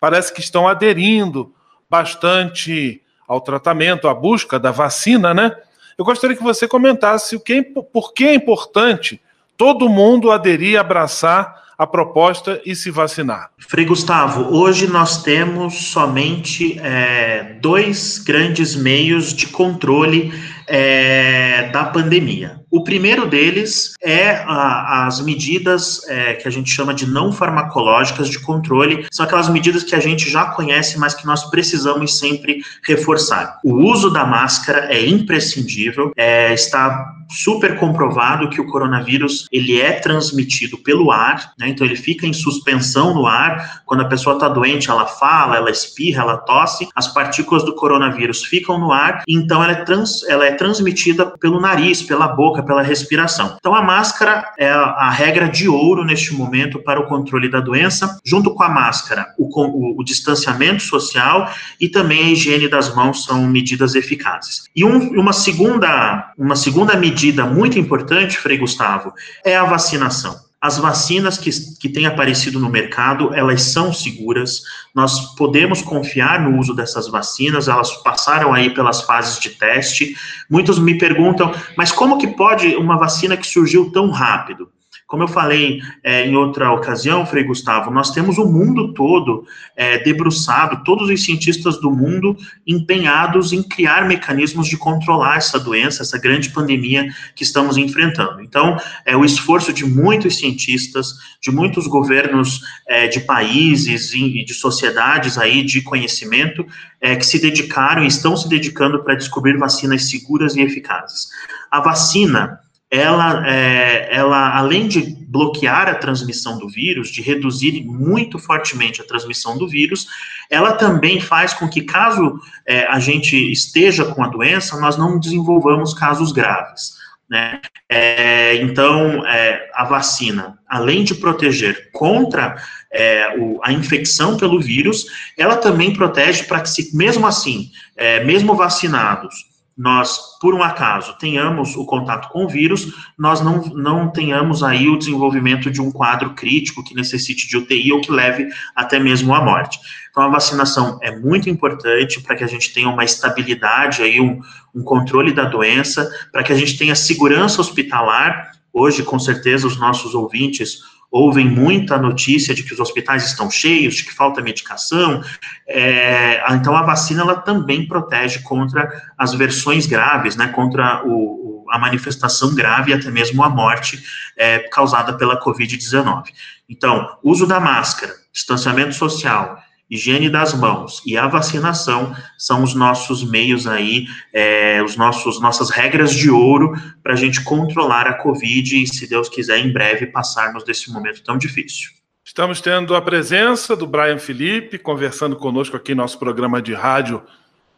parece 0.00 0.32
que 0.32 0.40
estão 0.40 0.68
aderindo 0.68 1.52
bastante 1.90 3.02
ao 3.26 3.40
tratamento, 3.40 4.08
à 4.08 4.14
busca 4.14 4.58
da 4.58 4.70
vacina, 4.70 5.34
né? 5.34 5.56
Eu 5.96 6.04
gostaria 6.04 6.36
que 6.36 6.42
você 6.42 6.66
comentasse 6.66 7.36
o 7.36 7.40
que, 7.40 7.52
é 7.54 7.62
por 7.62 8.12
que 8.12 8.24
é 8.24 8.34
importante 8.34 9.20
todo 9.56 9.88
mundo 9.88 10.30
aderir, 10.30 10.78
abraçar 10.78 11.63
a 11.78 11.86
proposta 11.86 12.60
e 12.64 12.74
se 12.74 12.90
vacinar. 12.90 13.50
Frei 13.58 13.84
Gustavo, 13.84 14.56
hoje 14.56 14.86
nós 14.86 15.22
temos 15.22 15.88
somente 15.88 16.78
é, 16.80 17.56
dois 17.60 18.18
grandes 18.18 18.76
meios 18.76 19.32
de 19.32 19.48
controle 19.48 20.32
é, 20.66 21.68
da 21.72 21.84
pandemia. 21.84 22.63
O 22.74 22.82
primeiro 22.82 23.24
deles 23.24 23.94
é 24.02 24.30
a, 24.30 25.06
as 25.06 25.20
medidas 25.20 26.02
é, 26.08 26.34
que 26.34 26.48
a 26.48 26.50
gente 26.50 26.68
chama 26.68 26.92
de 26.92 27.06
não 27.06 27.32
farmacológicas 27.32 28.28
de 28.28 28.40
controle, 28.40 29.06
são 29.12 29.24
aquelas 29.24 29.48
medidas 29.48 29.84
que 29.84 29.94
a 29.94 30.00
gente 30.00 30.28
já 30.28 30.46
conhece, 30.46 30.98
mas 30.98 31.14
que 31.14 31.24
nós 31.24 31.48
precisamos 31.50 32.18
sempre 32.18 32.64
reforçar. 32.84 33.60
O 33.62 33.74
uso 33.74 34.10
da 34.10 34.26
máscara 34.26 34.92
é 34.92 35.06
imprescindível, 35.06 36.10
é, 36.16 36.52
está 36.52 37.14
super 37.30 37.78
comprovado 37.78 38.48
que 38.48 38.60
o 38.60 38.66
coronavírus 38.66 39.46
ele 39.50 39.80
é 39.80 39.92
transmitido 39.92 40.78
pelo 40.78 41.10
ar, 41.10 41.52
né? 41.58 41.68
então 41.68 41.86
ele 41.86 41.96
fica 41.96 42.26
em 42.26 42.32
suspensão 42.32 43.14
no 43.14 43.26
ar. 43.26 43.82
Quando 43.86 44.02
a 44.02 44.08
pessoa 44.08 44.34
está 44.34 44.48
doente, 44.48 44.90
ela 44.90 45.06
fala, 45.06 45.56
ela 45.56 45.70
espirra, 45.70 46.22
ela 46.22 46.36
tosse, 46.38 46.88
as 46.94 47.08
partículas 47.08 47.64
do 47.64 47.74
coronavírus 47.74 48.44
ficam 48.44 48.78
no 48.78 48.92
ar, 48.92 49.22
então 49.28 49.62
ela 49.62 49.72
é, 49.72 49.84
trans, 49.84 50.22
ela 50.28 50.46
é 50.46 50.52
transmitida 50.52 51.26
pelo 51.26 51.60
nariz, 51.60 52.02
pela 52.02 52.28
boca, 52.28 52.62
pela 52.64 52.82
respiração. 52.82 53.56
Então, 53.58 53.74
a 53.74 53.82
máscara 53.82 54.52
é 54.58 54.68
a, 54.68 55.10
regra 55.10 55.48
de 55.48 55.68
ouro 55.68 56.04
neste 56.04 56.34
momento 56.34 56.78
para 56.78 57.00
o 57.00 57.06
controle 57.06 57.48
da 57.48 57.60
doença. 57.60 58.18
Junto 58.24 58.54
com 58.54 58.62
a 58.62 58.68
máscara, 58.68 59.26
o, 59.38 59.44
o, 59.44 60.00
o 60.00 60.04
distanciamento 60.04 60.82
social 60.82 61.50
e 61.80 61.88
também 61.88 62.24
a 62.24 62.30
higiene 62.30 62.68
das 62.68 62.94
mãos 62.94 63.24
são 63.24 63.46
medidas 63.46 63.94
eficazes. 63.94 64.64
E 64.74 64.84
um, 64.84 65.18
uma, 65.18 65.32
segunda, 65.32 66.32
uma 66.36 66.56
segunda 66.56 66.96
medida 66.96 67.44
muito 67.46 67.78
importante, 67.78 68.38
Frei 68.38 68.58
Gustavo, 68.58 69.12
é 69.44 69.56
a 69.56 69.64
vacinação. 69.64 70.43
As 70.64 70.78
vacinas 70.78 71.36
que, 71.36 71.50
que 71.78 71.90
têm 71.90 72.06
aparecido 72.06 72.58
no 72.58 72.70
mercado, 72.70 73.34
elas 73.34 73.60
são 73.64 73.92
seguras, 73.92 74.62
nós 74.94 75.34
podemos 75.34 75.82
confiar 75.82 76.40
no 76.40 76.58
uso 76.58 76.72
dessas 76.72 77.06
vacinas, 77.06 77.68
elas 77.68 77.92
passaram 77.98 78.50
aí 78.50 78.72
pelas 78.72 79.02
fases 79.02 79.38
de 79.38 79.50
teste. 79.50 80.16
Muitos 80.48 80.78
me 80.78 80.96
perguntam, 80.96 81.52
mas 81.76 81.92
como 81.92 82.16
que 82.16 82.28
pode 82.28 82.76
uma 82.76 82.96
vacina 82.96 83.36
que 83.36 83.46
surgiu 83.46 83.92
tão 83.92 84.08
rápido? 84.08 84.70
Como 85.06 85.22
eu 85.22 85.28
falei 85.28 85.80
é, 86.02 86.26
em 86.26 86.34
outra 86.34 86.72
ocasião, 86.72 87.26
Frei 87.26 87.44
Gustavo, 87.44 87.90
nós 87.90 88.10
temos 88.10 88.38
o 88.38 88.46
mundo 88.46 88.94
todo 88.94 89.46
é, 89.76 89.98
debruçado, 89.98 90.82
todos 90.82 91.10
os 91.10 91.22
cientistas 91.22 91.78
do 91.78 91.90
mundo 91.90 92.36
empenhados 92.66 93.52
em 93.52 93.62
criar 93.62 94.08
mecanismos 94.08 94.66
de 94.66 94.78
controlar 94.78 95.36
essa 95.36 95.60
doença, 95.60 96.02
essa 96.02 96.18
grande 96.18 96.48
pandemia 96.50 97.06
que 97.36 97.42
estamos 97.42 97.76
enfrentando. 97.76 98.40
Então, 98.40 98.78
é 99.04 99.14
o 99.14 99.24
esforço 99.24 99.74
de 99.74 99.84
muitos 99.84 100.38
cientistas, 100.38 101.12
de 101.40 101.50
muitos 101.50 101.86
governos 101.86 102.62
é, 102.88 103.06
de 103.06 103.20
países 103.20 104.14
e 104.14 104.42
de 104.42 104.54
sociedades 104.54 105.36
aí 105.36 105.62
de 105.62 105.82
conhecimento 105.82 106.66
é, 106.98 107.14
que 107.14 107.26
se 107.26 107.38
dedicaram 107.38 108.02
e 108.02 108.06
estão 108.06 108.34
se 108.36 108.48
dedicando 108.48 109.04
para 109.04 109.14
descobrir 109.14 109.58
vacinas 109.58 110.08
seguras 110.08 110.56
e 110.56 110.62
eficazes. 110.62 111.28
A 111.70 111.80
vacina 111.80 112.63
ela, 112.90 113.48
é, 113.48 114.08
ela, 114.14 114.56
além 114.56 114.86
de 114.86 115.16
bloquear 115.26 115.88
a 115.88 115.94
transmissão 115.94 116.58
do 116.58 116.68
vírus, 116.68 117.08
de 117.08 117.20
reduzir 117.20 117.84
muito 117.84 118.38
fortemente 118.38 119.00
a 119.00 119.06
transmissão 119.06 119.58
do 119.58 119.68
vírus, 119.68 120.06
ela 120.48 120.72
também 120.72 121.20
faz 121.20 121.52
com 121.52 121.68
que, 121.68 121.82
caso 121.82 122.38
é, 122.66 122.86
a 122.86 123.00
gente 123.00 123.36
esteja 123.50 124.04
com 124.04 124.22
a 124.22 124.28
doença, 124.28 124.78
nós 124.78 124.96
não 124.96 125.18
desenvolvamos 125.18 125.92
casos 125.92 126.30
graves. 126.30 126.94
Né? 127.28 127.60
É, 127.88 128.56
então, 128.56 129.26
é, 129.26 129.70
a 129.74 129.84
vacina, 129.84 130.58
além 130.68 131.02
de 131.02 131.14
proteger 131.14 131.90
contra 131.92 132.56
é, 132.92 133.34
o, 133.38 133.58
a 133.64 133.72
infecção 133.72 134.36
pelo 134.36 134.60
vírus, 134.60 135.06
ela 135.36 135.56
também 135.56 135.92
protege 135.92 136.44
para 136.44 136.60
que, 136.60 136.68
se, 136.68 136.96
mesmo 136.96 137.26
assim, 137.26 137.70
é, 137.96 138.22
mesmo 138.22 138.54
vacinados, 138.54 139.53
nós, 139.76 140.38
por 140.40 140.54
um 140.54 140.62
acaso, 140.62 141.16
tenhamos 141.18 141.76
o 141.76 141.84
contato 141.84 142.28
com 142.28 142.44
o 142.44 142.48
vírus, 142.48 142.94
nós 143.18 143.40
não, 143.40 143.60
não 143.74 144.08
tenhamos 144.08 144.62
aí 144.62 144.88
o 144.88 144.96
desenvolvimento 144.96 145.70
de 145.70 145.80
um 145.80 145.90
quadro 145.90 146.32
crítico 146.34 146.84
que 146.84 146.94
necessite 146.94 147.48
de 147.48 147.56
UTI 147.56 147.92
ou 147.92 148.00
que 148.00 148.12
leve 148.12 148.48
até 148.76 149.00
mesmo 149.00 149.34
à 149.34 149.42
morte. 149.42 149.80
Então, 150.10 150.22
a 150.22 150.28
vacinação 150.28 150.98
é 151.02 151.10
muito 151.10 151.50
importante 151.50 152.20
para 152.20 152.36
que 152.36 152.44
a 152.44 152.46
gente 152.46 152.72
tenha 152.72 152.88
uma 152.88 153.04
estabilidade 153.04 154.00
aí, 154.00 154.20
um, 154.20 154.40
um 154.72 154.82
controle 154.82 155.32
da 155.32 155.44
doença, 155.44 156.08
para 156.30 156.44
que 156.44 156.52
a 156.52 156.56
gente 156.56 156.78
tenha 156.78 156.94
segurança 156.94 157.60
hospitalar. 157.60 158.52
Hoje, 158.72 159.02
com 159.02 159.18
certeza, 159.18 159.66
os 159.66 159.76
nossos 159.76 160.14
ouvintes 160.14 160.82
ouvem 161.14 161.48
muita 161.48 161.96
notícia 161.96 162.52
de 162.52 162.64
que 162.64 162.74
os 162.74 162.80
hospitais 162.80 163.24
estão 163.24 163.48
cheios, 163.48 163.94
de 163.94 164.04
que 164.04 164.12
falta 164.12 164.42
medicação. 164.42 165.22
É, 165.64 166.42
então, 166.52 166.76
a 166.76 166.82
vacina 166.82 167.22
ela 167.22 167.36
também 167.36 167.86
protege 167.86 168.40
contra 168.40 168.90
as 169.16 169.32
versões 169.32 169.86
graves, 169.86 170.34
né, 170.34 170.48
contra 170.48 171.04
o, 171.06 171.64
a 171.70 171.78
manifestação 171.78 172.52
grave 172.52 172.90
e 172.90 172.94
até 172.94 173.12
mesmo 173.12 173.44
a 173.44 173.48
morte 173.48 174.02
é, 174.36 174.58
causada 174.70 175.12
pela 175.12 175.40
Covid-19. 175.40 176.24
Então, 176.68 177.16
uso 177.22 177.46
da 177.46 177.60
máscara, 177.60 178.12
distanciamento 178.32 178.94
social, 178.94 179.56
higiene 179.94 180.28
das 180.28 180.52
mãos 180.54 181.00
e 181.06 181.16
a 181.16 181.28
vacinação 181.28 182.14
são 182.36 182.62
os 182.64 182.74
nossos 182.74 183.22
meios 183.28 183.66
aí, 183.66 184.06
é, 184.32 184.82
os 184.82 184.96
nossos 184.96 185.40
nossas 185.40 185.70
regras 185.70 186.12
de 186.12 186.28
ouro 186.30 186.74
para 187.02 187.12
a 187.12 187.16
gente 187.16 187.42
controlar 187.44 188.06
a 188.08 188.14
Covid 188.14 188.82
e, 188.82 188.86
se 188.86 189.08
Deus 189.08 189.28
quiser, 189.28 189.58
em 189.58 189.72
breve 189.72 190.06
passarmos 190.06 190.64
desse 190.64 190.92
momento 190.92 191.22
tão 191.22 191.38
difícil. 191.38 191.90
Estamos 192.24 192.60
tendo 192.60 192.96
a 192.96 193.02
presença 193.02 193.76
do 193.76 193.86
Brian 193.86 194.18
Felipe 194.18 194.78
conversando 194.78 195.36
conosco 195.36 195.76
aqui 195.76 195.94
no 195.94 196.02
nosso 196.02 196.18
programa 196.18 196.60
de 196.60 196.74
rádio 196.74 197.22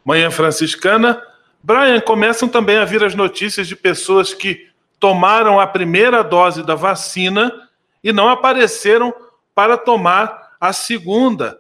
Manhã 0.05 0.31
Franciscana. 0.31 1.21
Brian, 1.63 2.01
começam 2.01 2.49
também 2.49 2.79
a 2.79 2.85
vir 2.85 3.05
as 3.05 3.15
notícias 3.15 3.69
de 3.69 3.77
pessoas 3.77 4.33
que 4.33 4.69
tomaram 4.99 5.61
a 5.61 5.67
primeira 5.67 6.23
dose 6.23 6.63
da 6.63 6.75
vacina 6.75 7.53
e 8.03 8.13
não 8.13 8.29
apareceram 8.29 9.13
para 9.55 9.77
tomar 9.77 10.53
a 10.61 10.73
segunda. 10.73 11.59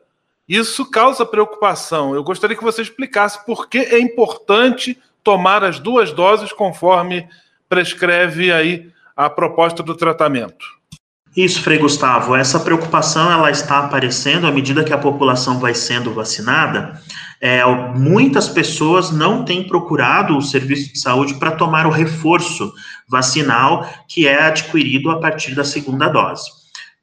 Isso 0.49 0.89
causa 0.89 1.27
preocupação. 1.27 2.15
Eu 2.15 2.23
gostaria 2.23 2.57
que 2.57 2.63
você 2.63 2.83
explicasse 2.83 3.45
por 3.45 3.69
que 3.69 3.79
é 3.79 3.99
importante 3.99 4.97
tomar 5.23 5.65
as 5.65 5.81
duas 5.81 6.13
doses 6.13 6.53
conforme 6.53 7.29
prescreve 7.69 8.53
aí 8.53 8.91
a 9.17 9.29
proposta 9.29 9.83
do 9.83 9.95
tratamento. 9.95 10.65
Isso, 11.37 11.61
Frei 11.61 11.77
Gustavo, 11.79 12.35
essa 12.35 12.59
preocupação 12.59 13.31
ela 13.31 13.51
está 13.51 13.81
aparecendo 13.81 14.47
à 14.47 14.53
medida 14.53 14.83
que 14.83 14.93
a 14.93 14.99
população 14.99 15.59
vai 15.59 15.75
sendo 15.75 16.15
vacinada. 16.15 16.99
É, 17.41 17.63
muitas 17.95 18.49
pessoas 18.49 19.11
não 19.11 19.45
têm 19.45 19.67
procurado 19.67 20.39
o 20.39 20.43
serviço 20.43 20.95
de 20.95 20.99
saúde 20.99 21.35
para 21.35 21.51
tomar 21.51 21.87
o 21.87 21.91
reforço 21.91 22.73
vacinal 23.07 23.87
que 24.09 24.27
é 24.27 24.45
adquirido 24.45 25.11
a 25.11 25.21
partir 25.21 25.55
da 25.55 25.63
segunda 25.63 26.09
dose. 26.09 26.45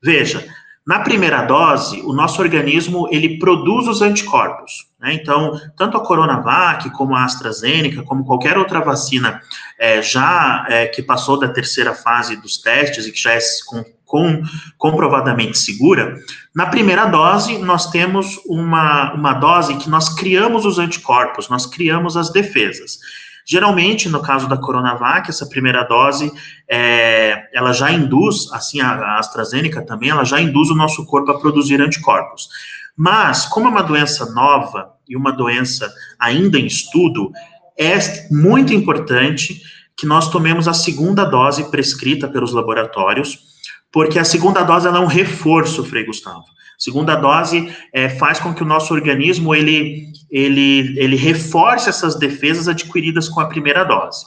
Veja, 0.02 0.44
na 0.86 1.00
primeira 1.00 1.44
dose, 1.44 2.02
o 2.02 2.12
nosso 2.12 2.42
organismo 2.42 3.08
ele 3.10 3.40
produz 3.40 3.88
os 3.88 4.02
anticorpos. 4.02 4.90
Né? 5.00 5.14
Então, 5.14 5.58
tanto 5.78 5.96
a 5.96 6.06
Coronavac 6.06 6.90
como 6.90 7.16
a 7.16 7.24
AstraZeneca, 7.24 8.04
como 8.04 8.26
qualquer 8.26 8.58
outra 8.58 8.82
vacina 8.82 9.42
é, 9.80 10.02
já 10.02 10.66
é, 10.68 10.88
que 10.88 11.02
passou 11.02 11.40
da 11.40 11.48
terceira 11.48 11.94
fase 11.94 12.36
dos 12.36 12.58
testes 12.58 13.08
e 13.08 13.14
que 13.14 13.20
já 13.20 13.32
é 13.32 13.40
com, 13.66 13.86
com, 14.06 14.44
comprovadamente 14.78 15.58
segura, 15.58 16.18
na 16.54 16.66
primeira 16.66 17.06
dose 17.06 17.58
nós 17.60 17.90
temos 17.90 18.38
uma, 18.46 19.14
uma 19.14 19.34
dose 19.34 19.78
que 19.78 19.90
nós 19.90 20.10
criamos 20.10 20.66
os 20.66 20.80
anticorpos, 20.80 21.48
nós 21.48 21.66
criamos 21.66 22.18
as 22.18 22.30
defesas. 22.30 23.00
Geralmente, 23.46 24.08
no 24.08 24.22
caso 24.22 24.48
da 24.48 24.58
Coronavac, 24.58 25.30
essa 25.30 25.46
primeira 25.46 25.84
dose, 25.84 26.32
é, 26.70 27.50
ela 27.54 27.74
já 27.74 27.92
induz, 27.92 28.52
assim 28.54 28.80
a, 28.80 29.18
AstraZeneca 29.18 29.82
também, 29.82 30.10
ela 30.10 30.24
já 30.24 30.40
induz 30.40 30.70
o 30.70 30.76
nosso 30.76 31.06
corpo 31.06 31.32
a 31.32 31.40
produzir 31.40 31.82
anticorpos. 31.82 32.48
Mas, 32.96 33.46
como 33.46 33.68
é 33.68 33.70
uma 33.70 33.84
doença 33.84 34.32
nova 34.32 34.94
e 35.08 35.16
uma 35.18 35.32
doença 35.32 35.92
ainda 36.20 36.58
em 36.58 36.66
estudo, 36.66 37.32
é 37.78 37.98
muito 38.32 38.74
importante 38.74 39.62
que 39.98 40.06
nós 40.06 40.30
tomemos 40.30 40.68
a 40.68 40.74
segunda 40.74 41.26
dose 41.26 41.70
prescrita 41.70 42.28
pelos 42.28 42.54
laboratórios, 42.54 43.40
porque 43.92 44.18
a 44.18 44.26
segunda 44.26 44.64
dose 44.64 44.88
é 44.88 44.92
um 44.92 45.06
reforço, 45.06 45.84
Frei 45.84 46.06
Gustavo. 46.06 46.46
Segunda 46.84 47.16
dose 47.16 47.74
é, 47.94 48.10
faz 48.10 48.42
com 48.42 48.54
que 48.54 48.62
o 48.62 48.66
nosso 48.66 48.94
organismo 48.94 49.56
ele, 49.56 50.12
ele, 50.30 50.94
ele 51.00 51.16
reforce 51.16 51.88
essas 51.88 52.20
defesas 52.20 52.68
adquiridas 52.68 53.30
com 53.30 53.40
a 53.40 53.46
primeira 53.46 53.86
dose. 53.86 54.26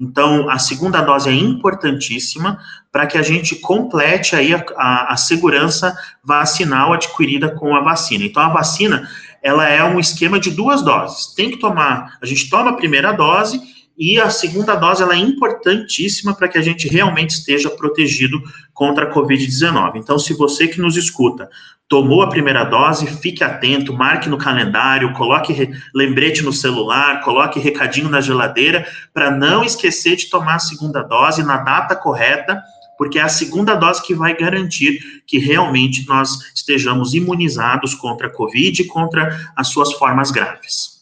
Então, 0.00 0.48
a 0.48 0.58
segunda 0.58 1.02
dose 1.02 1.28
é 1.28 1.34
importantíssima 1.34 2.58
para 2.90 3.06
que 3.06 3.18
a 3.18 3.22
gente 3.22 3.56
complete 3.56 4.34
aí 4.34 4.54
a, 4.54 4.64
a, 4.78 5.12
a, 5.12 5.16
segurança 5.18 5.94
vacinal 6.24 6.94
adquirida 6.94 7.54
com 7.54 7.76
a 7.76 7.82
vacina. 7.82 8.24
Então, 8.24 8.42
a 8.42 8.48
vacina, 8.48 9.06
ela 9.42 9.68
é 9.68 9.84
um 9.84 10.00
esquema 10.00 10.40
de 10.40 10.50
duas 10.50 10.80
doses. 10.80 11.34
Tem 11.34 11.50
que 11.50 11.58
tomar, 11.58 12.16
a 12.22 12.24
gente 12.24 12.48
toma 12.48 12.70
a 12.70 12.76
primeira 12.76 13.12
dose 13.12 13.60
e 13.98 14.20
a 14.20 14.30
segunda 14.30 14.76
dose 14.76 15.02
ela 15.02 15.14
é 15.14 15.18
importantíssima 15.18 16.32
para 16.32 16.46
que 16.46 16.56
a 16.56 16.62
gente 16.62 16.86
realmente 16.86 17.30
esteja 17.30 17.68
protegido 17.68 18.40
contra 18.72 19.06
a 19.06 19.12
Covid-19. 19.12 19.96
Então, 19.96 20.18
se 20.18 20.32
você 20.34 20.68
que 20.68 20.80
nos 20.80 20.96
escuta 20.96 21.50
tomou 21.88 22.22
a 22.22 22.28
primeira 22.28 22.64
dose, 22.64 23.06
fique 23.06 23.42
atento, 23.42 23.94
marque 23.94 24.28
no 24.28 24.36
calendário, 24.36 25.14
coloque 25.14 25.70
lembrete 25.94 26.42
no 26.42 26.52
celular, 26.52 27.22
coloque 27.22 27.58
recadinho 27.58 28.10
na 28.10 28.20
geladeira, 28.20 28.86
para 29.12 29.30
não 29.30 29.64
esquecer 29.64 30.14
de 30.14 30.28
tomar 30.28 30.56
a 30.56 30.60
segunda 30.60 31.02
dose 31.02 31.42
na 31.42 31.56
data 31.56 31.96
correta, 31.96 32.62
porque 32.98 33.18
é 33.18 33.22
a 33.22 33.28
segunda 33.28 33.74
dose 33.74 34.02
que 34.02 34.14
vai 34.14 34.36
garantir 34.36 35.22
que 35.26 35.38
realmente 35.38 36.06
nós 36.06 36.52
estejamos 36.54 37.14
imunizados 37.14 37.94
contra 37.94 38.26
a 38.26 38.30
Covid 38.30 38.82
e 38.82 38.86
contra 38.86 39.50
as 39.56 39.68
suas 39.68 39.92
formas 39.94 40.30
graves. 40.30 40.97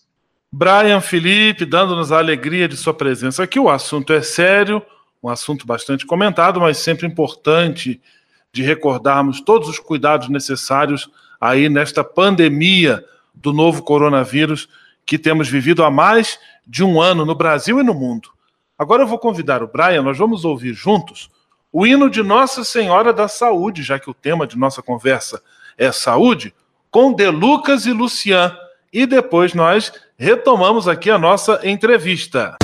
Brian 0.59 1.03
Felipe, 1.03 1.67
dando-nos 1.67 2.11
a 2.11 2.17
alegria 2.17 2.67
de 2.67 2.79
sua 2.79 2.95
presença 2.95 3.43
aqui. 3.43 3.61
O 3.61 3.69
assunto 3.69 4.11
é 4.15 4.23
sério, 4.23 4.83
um 5.23 5.29
assunto 5.29 5.67
bastante 5.67 6.07
comentado, 6.07 6.63
mas 6.63 6.79
sempre 6.79 7.07
importante 7.07 8.01
de 8.51 8.63
recordarmos 8.63 9.43
todos 9.43 9.69
os 9.69 9.79
cuidados 9.79 10.31
necessários 10.31 11.11
aí 11.39 11.69
nesta 11.69 12.03
pandemia 12.03 13.05
do 13.35 13.53
novo 13.53 13.83
coronavírus 13.83 14.67
que 15.05 15.19
temos 15.19 15.47
vivido 15.47 15.85
há 15.85 15.91
mais 15.91 16.39
de 16.67 16.83
um 16.83 17.03
ano 17.03 17.27
no 17.27 17.35
Brasil 17.35 17.79
e 17.79 17.83
no 17.83 17.93
mundo. 17.93 18.31
Agora 18.79 19.03
eu 19.03 19.07
vou 19.07 19.19
convidar 19.19 19.63
o 19.63 19.69
Brian, 19.69 20.01
nós 20.01 20.17
vamos 20.17 20.43
ouvir 20.43 20.73
juntos 20.73 21.29
o 21.71 21.87
hino 21.87 22.09
de 22.09 22.23
Nossa 22.23 22.65
Senhora 22.65 23.13
da 23.13 23.29
Saúde, 23.29 23.83
já 23.83 23.99
que 23.99 24.09
o 24.09 24.15
tema 24.15 24.47
de 24.47 24.57
nossa 24.57 24.81
conversa 24.81 25.43
é 25.77 25.93
saúde, 25.93 26.55
com 26.91 27.13
De 27.13 27.29
Lucas 27.29 27.85
e 27.85 27.93
Lucian. 27.93 28.57
E 28.91 29.05
depois 29.05 29.53
nós 29.53 29.93
retomamos 30.19 30.89
aqui 30.89 31.11
a 31.11 31.19
nossa 31.19 31.61
entrevista. 31.63 32.57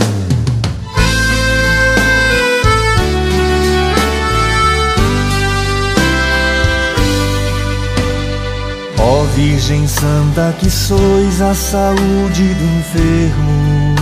Ó 8.98 9.24
Virgem 9.34 9.86
Santa, 9.86 10.54
que 10.58 10.70
sois 10.70 11.42
a 11.42 11.54
saúde 11.54 12.54
do 12.54 12.64
enfermo, 12.64 13.96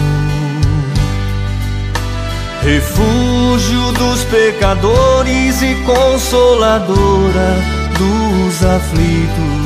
refúgio 2.62 3.92
dos 3.92 4.24
pecadores 4.24 5.62
e 5.62 5.74
consoladora 5.84 7.56
dos 7.98 8.64
aflitos. 8.64 9.59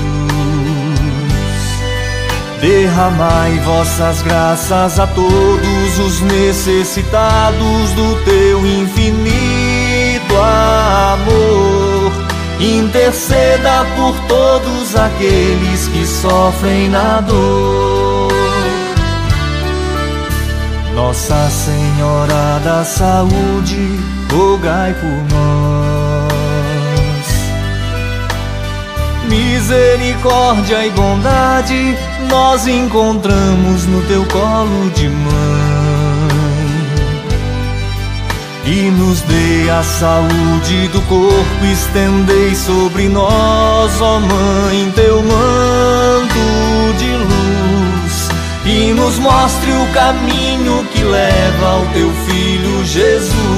Derramai 2.64 3.58
vossas 3.58 4.22
graças 4.22 4.98
a 4.98 5.06
todos 5.08 5.98
os 5.98 6.22
necessitados 6.22 7.90
do 7.90 8.24
teu 8.24 8.66
infinito 8.66 10.34
amor 10.34 12.10
interceda 12.58 13.84
por 13.94 14.18
todos 14.26 14.96
aqueles 14.96 15.88
que 15.88 16.06
sofrem 16.06 16.88
na 16.88 17.20
dor. 17.20 18.32
Nossa 20.94 21.50
Senhora 21.50 22.60
da 22.64 22.82
Saúde, 22.82 24.00
rogai 24.32 24.94
por 24.94 25.36
nós. 25.36 25.83
Misericórdia 29.28 30.86
e 30.86 30.90
bondade 30.90 31.96
nós 32.28 32.66
encontramos 32.66 33.86
no 33.86 34.02
teu 34.02 34.24
colo 34.26 34.90
de 34.90 35.08
mãe 35.08 36.04
e 38.66 38.90
nos 38.90 39.20
dê 39.22 39.70
a 39.70 39.82
saúde 39.82 40.88
do 40.88 41.00
corpo, 41.02 41.64
estendei 41.64 42.54
sobre 42.54 43.08
nós, 43.08 44.00
ó 44.00 44.18
Mãe, 44.20 44.92
teu 44.94 45.22
manto 45.22 46.98
de 46.98 47.10
luz, 47.10 48.28
e 48.64 48.92
nos 48.94 49.18
mostre 49.18 49.70
o 49.70 49.86
caminho 49.92 50.84
que 50.92 51.04
leva 51.04 51.66
ao 51.68 51.86
teu 51.92 52.10
Filho 52.26 52.84
Jesus. 52.84 53.53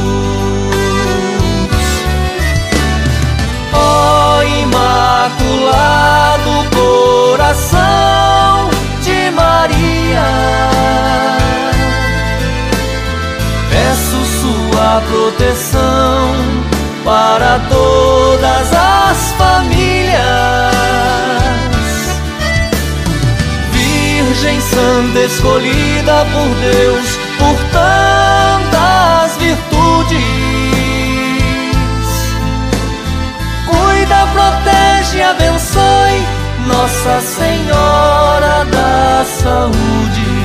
Todas 17.68 18.72
as 18.72 19.32
famílias. 19.32 20.16
Virgem 23.72 24.60
Santa 24.60 25.20
escolhida 25.20 26.26
por 26.32 26.48
Deus 26.60 27.18
por 27.38 27.56
tantas 27.72 29.36
virtudes. 29.38 30.24
Cuida, 33.66 34.26
protege, 34.32 35.22
abençoe 35.22 36.26
Nossa 36.66 37.20
Senhora 37.20 38.64
da 38.70 39.24
Saúde. 39.24 40.35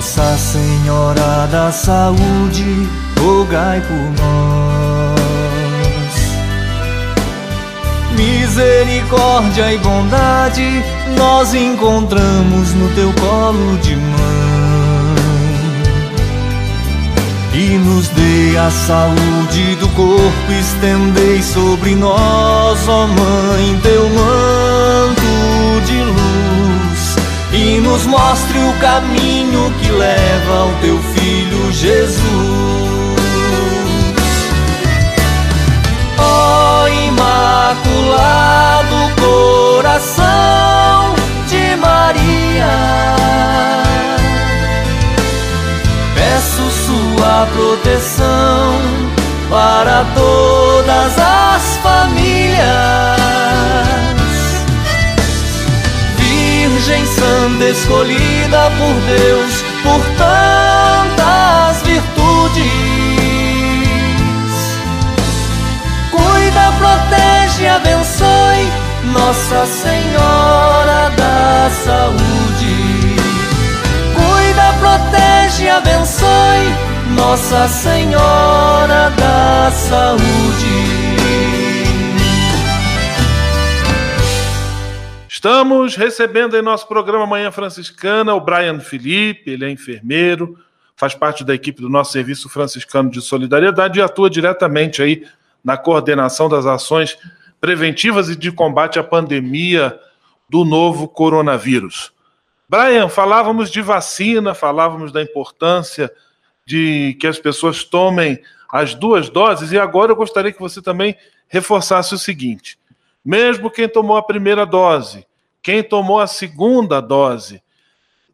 Nossa 0.00 0.34
Senhora 0.38 1.46
da 1.52 1.70
Saúde, 1.70 2.88
rogai 3.20 3.82
por 3.82 4.24
nós. 4.24 5.20
Misericórdia 8.16 9.74
e 9.74 9.76
bondade 9.76 10.82
nós 11.18 11.52
encontramos 11.52 12.72
no 12.72 12.88
teu 12.94 13.12
colo 13.12 13.76
de 13.82 13.94
mãe. 13.94 15.18
E 17.52 17.76
nos 17.84 18.08
dê 18.08 18.56
a 18.56 18.70
saúde 18.70 19.74
do 19.80 19.88
corpo, 19.88 20.52
estendei 20.58 21.42
sobre 21.42 21.94
nós, 21.94 22.88
ó 22.88 23.06
Mãe, 23.06 23.78
teu 23.82 24.08
manto 24.08 25.20
de 25.84 26.02
luz 26.04 26.29
nos 27.80 28.06
mostre 28.06 28.58
o 28.58 28.72
caminho 28.74 29.72
que 29.80 29.90
leva 29.90 30.58
ao 30.58 30.68
teu 30.80 30.96
filho 31.14 31.72
Jesus. 31.72 32.20
Ó 36.18 36.82
oh, 36.82 36.88
Imaculado 36.88 38.96
Coração 39.20 41.14
de 41.48 41.74
Maria, 41.76 42.68
peço 46.14 46.70
sua 46.86 47.48
proteção 47.54 48.74
para 49.48 50.04
todas 50.14 51.18
as 51.18 51.76
famílias 51.82 53.59
Virgem 56.80 57.04
Santa 57.04 57.64
escolhida 57.66 58.70
por 58.78 58.94
Deus 59.02 59.64
por 59.82 60.00
tantas 60.16 61.82
virtudes. 61.82 62.64
Cuida, 66.10 66.72
protege, 66.78 67.66
abençoe 67.66 68.72
Nossa 69.12 69.66
Senhora 69.66 71.12
da 71.18 71.70
Saúde. 71.84 73.16
Cuida, 74.14 74.72
protege, 74.80 75.68
abençoe 75.68 76.74
Nossa 77.14 77.68
Senhora 77.68 79.12
da 79.18 79.70
Saúde. 79.70 81.19
Estamos 85.40 85.96
recebendo 85.96 86.54
em 86.54 86.60
nosso 86.60 86.86
programa 86.86 87.26
Manhã 87.26 87.50
Franciscana 87.50 88.34
o 88.34 88.40
Brian 88.42 88.78
Felipe, 88.78 89.50
ele 89.50 89.64
é 89.64 89.70
enfermeiro, 89.70 90.58
faz 90.94 91.14
parte 91.14 91.42
da 91.42 91.54
equipe 91.54 91.80
do 91.80 91.88
nosso 91.88 92.12
Serviço 92.12 92.46
Franciscano 92.50 93.10
de 93.10 93.22
Solidariedade 93.22 93.98
e 93.98 94.02
atua 94.02 94.28
diretamente 94.28 95.02
aí 95.02 95.26
na 95.64 95.78
coordenação 95.78 96.46
das 96.46 96.66
ações 96.66 97.16
preventivas 97.58 98.28
e 98.28 98.36
de 98.36 98.52
combate 98.52 98.98
à 98.98 99.02
pandemia 99.02 99.98
do 100.46 100.62
novo 100.62 101.08
coronavírus. 101.08 102.12
Brian, 102.68 103.08
falávamos 103.08 103.70
de 103.70 103.80
vacina, 103.80 104.52
falávamos 104.52 105.10
da 105.10 105.22
importância 105.22 106.12
de 106.66 107.16
que 107.18 107.26
as 107.26 107.38
pessoas 107.38 107.82
tomem 107.82 108.42
as 108.70 108.94
duas 108.94 109.30
doses, 109.30 109.72
e 109.72 109.78
agora 109.78 110.12
eu 110.12 110.16
gostaria 110.16 110.52
que 110.52 110.60
você 110.60 110.82
também 110.82 111.16
reforçasse 111.48 112.14
o 112.14 112.18
seguinte: 112.18 112.78
mesmo 113.24 113.70
quem 113.70 113.88
tomou 113.88 114.18
a 114.18 114.22
primeira 114.22 114.66
dose 114.66 115.29
quem 115.62 115.82
tomou 115.82 116.20
a 116.20 116.26
segunda 116.26 117.00
dose. 117.00 117.62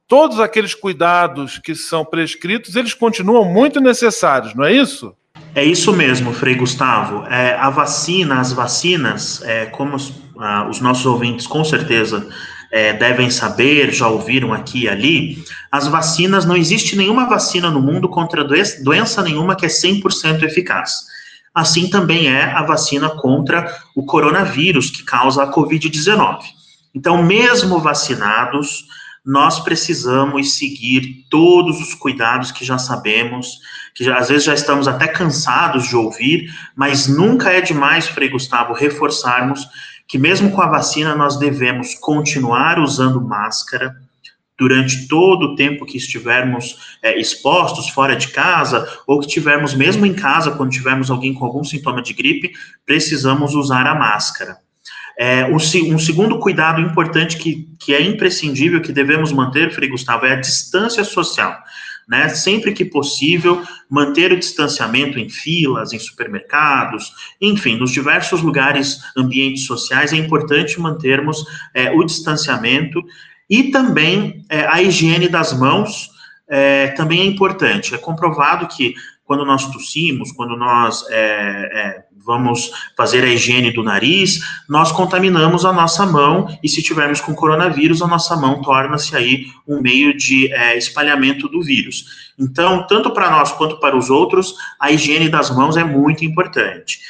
Todos 0.08 0.38
aqueles 0.38 0.74
cuidados 0.74 1.58
que 1.58 1.74
são 1.74 2.04
prescritos, 2.04 2.76
eles 2.76 2.94
continuam 2.94 3.44
muito 3.44 3.80
necessários, 3.80 4.54
não 4.54 4.64
é 4.64 4.72
isso? 4.72 5.14
É 5.54 5.64
isso 5.64 5.92
mesmo, 5.92 6.32
Frei 6.32 6.54
Gustavo. 6.54 7.26
É, 7.26 7.54
a 7.54 7.70
vacina, 7.70 8.40
as 8.40 8.52
vacinas, 8.52 9.42
é, 9.42 9.66
como 9.66 9.96
os, 9.96 10.12
ah, 10.38 10.68
os, 10.68 10.80
nossos 10.80 11.06
ouvintes 11.06 11.46
com 11.46 11.64
certeza 11.64 12.28
é, 12.70 12.92
devem 12.92 13.30
saber, 13.30 13.92
já 13.92 14.06
ouviram 14.06 14.52
aqui 14.52 14.82
e 14.82 14.88
ali, 14.88 15.44
as 15.72 15.88
vacinas, 15.88 16.44
não 16.44 16.56
existe 16.56 16.94
nenhuma 16.96 17.26
vacina 17.26 17.70
no 17.70 17.80
mundo 17.80 18.08
contra 18.08 18.44
doença, 18.44 18.82
doença 18.84 19.22
nenhuma 19.22 19.56
que 19.56 19.66
é 19.66 19.68
100% 19.68 20.42
eficaz. 20.42 21.06
Assim 21.54 21.88
também 21.88 22.28
é 22.28 22.44
a 22.44 22.62
vacina 22.62 23.08
contra 23.08 23.74
o 23.94 24.04
coronavírus, 24.04 24.90
que 24.90 25.02
causa 25.02 25.42
a 25.42 25.50
Covid-19. 25.50 26.55
Então, 26.96 27.22
mesmo 27.22 27.78
vacinados, 27.78 28.86
nós 29.22 29.60
precisamos 29.60 30.54
seguir 30.54 31.26
todos 31.28 31.78
os 31.78 31.92
cuidados 31.92 32.50
que 32.50 32.64
já 32.64 32.78
sabemos, 32.78 33.58
que 33.94 34.02
já, 34.02 34.16
às 34.16 34.30
vezes 34.30 34.44
já 34.44 34.54
estamos 34.54 34.88
até 34.88 35.06
cansados 35.06 35.88
de 35.88 35.94
ouvir, 35.94 36.48
mas 36.74 37.06
nunca 37.06 37.50
é 37.50 37.60
demais, 37.60 38.08
Frei 38.08 38.30
Gustavo, 38.30 38.72
reforçarmos 38.72 39.68
que 40.08 40.16
mesmo 40.16 40.50
com 40.52 40.62
a 40.62 40.70
vacina 40.70 41.14
nós 41.14 41.38
devemos 41.38 41.94
continuar 41.96 42.78
usando 42.78 43.20
máscara, 43.20 43.94
durante 44.58 45.06
todo 45.06 45.48
o 45.48 45.54
tempo 45.54 45.84
que 45.84 45.98
estivermos 45.98 46.96
é, 47.02 47.20
expostos 47.20 47.90
fora 47.90 48.16
de 48.16 48.28
casa, 48.28 48.88
ou 49.06 49.20
que 49.20 49.26
tivermos 49.26 49.74
mesmo 49.74 50.06
em 50.06 50.14
casa, 50.14 50.52
quando 50.52 50.70
tivermos 50.70 51.10
alguém 51.10 51.34
com 51.34 51.44
algum 51.44 51.62
sintoma 51.62 52.00
de 52.00 52.14
gripe, 52.14 52.54
precisamos 52.86 53.54
usar 53.54 53.86
a 53.86 53.94
máscara. 53.94 54.56
É, 55.18 55.46
um, 55.46 55.56
um, 55.56 55.98
segundo 55.98 56.38
cuidado 56.38 56.80
importante 56.80 57.38
que, 57.38 57.68
que 57.78 57.94
é 57.94 58.02
imprescindível, 58.02 58.82
que 58.82 58.92
devemos 58.92 59.32
manter, 59.32 59.72
Frei 59.72 59.88
Gustavo, 59.88 60.26
é 60.26 60.32
a 60.32 60.40
distância 60.40 61.02
social. 61.04 61.56
Né? 62.06 62.28
Sempre 62.28 62.72
que 62.72 62.84
possível, 62.84 63.62
manter 63.90 64.32
o 64.32 64.38
distanciamento 64.38 65.18
em 65.18 65.28
filas, 65.28 65.92
em 65.92 65.98
supermercados, 65.98 67.12
enfim, 67.40 67.76
nos 67.76 67.90
diversos 67.90 68.42
lugares, 68.42 69.00
ambientes 69.16 69.64
sociais, 69.64 70.12
é 70.12 70.16
importante 70.16 70.78
mantermos 70.78 71.44
é, 71.74 71.90
o 71.90 72.04
distanciamento 72.04 73.02
e 73.48 73.70
também 73.70 74.44
é, 74.48 74.66
a 74.66 74.82
higiene 74.82 75.28
das 75.28 75.52
mãos 75.52 76.10
é, 76.48 76.88
também 76.88 77.20
é 77.20 77.24
importante. 77.24 77.94
É 77.94 77.98
comprovado 77.98 78.68
que 78.68 78.94
quando 79.26 79.44
nós 79.44 79.66
tossimos, 79.72 80.30
quando 80.32 80.56
nós 80.56 81.04
é, 81.10 81.18
é, 81.18 82.04
vamos 82.24 82.70
fazer 82.96 83.24
a 83.24 83.28
higiene 83.28 83.72
do 83.72 83.82
nariz, 83.82 84.40
nós 84.68 84.92
contaminamos 84.92 85.64
a 85.64 85.72
nossa 85.72 86.06
mão 86.06 86.46
e 86.62 86.68
se 86.68 86.82
tivermos 86.82 87.20
com 87.20 87.34
coronavírus, 87.34 88.00
a 88.00 88.06
nossa 88.06 88.36
mão 88.36 88.62
torna-se 88.62 89.16
aí 89.16 89.46
um 89.66 89.80
meio 89.80 90.16
de 90.16 90.52
é, 90.52 90.78
espalhamento 90.78 91.48
do 91.48 91.60
vírus. 91.60 92.32
Então, 92.38 92.86
tanto 92.86 93.10
para 93.10 93.30
nós 93.30 93.50
quanto 93.52 93.80
para 93.80 93.96
os 93.96 94.10
outros, 94.10 94.54
a 94.80 94.92
higiene 94.92 95.28
das 95.28 95.50
mãos 95.50 95.76
é 95.76 95.82
muito 95.82 96.24
importante. 96.24 97.00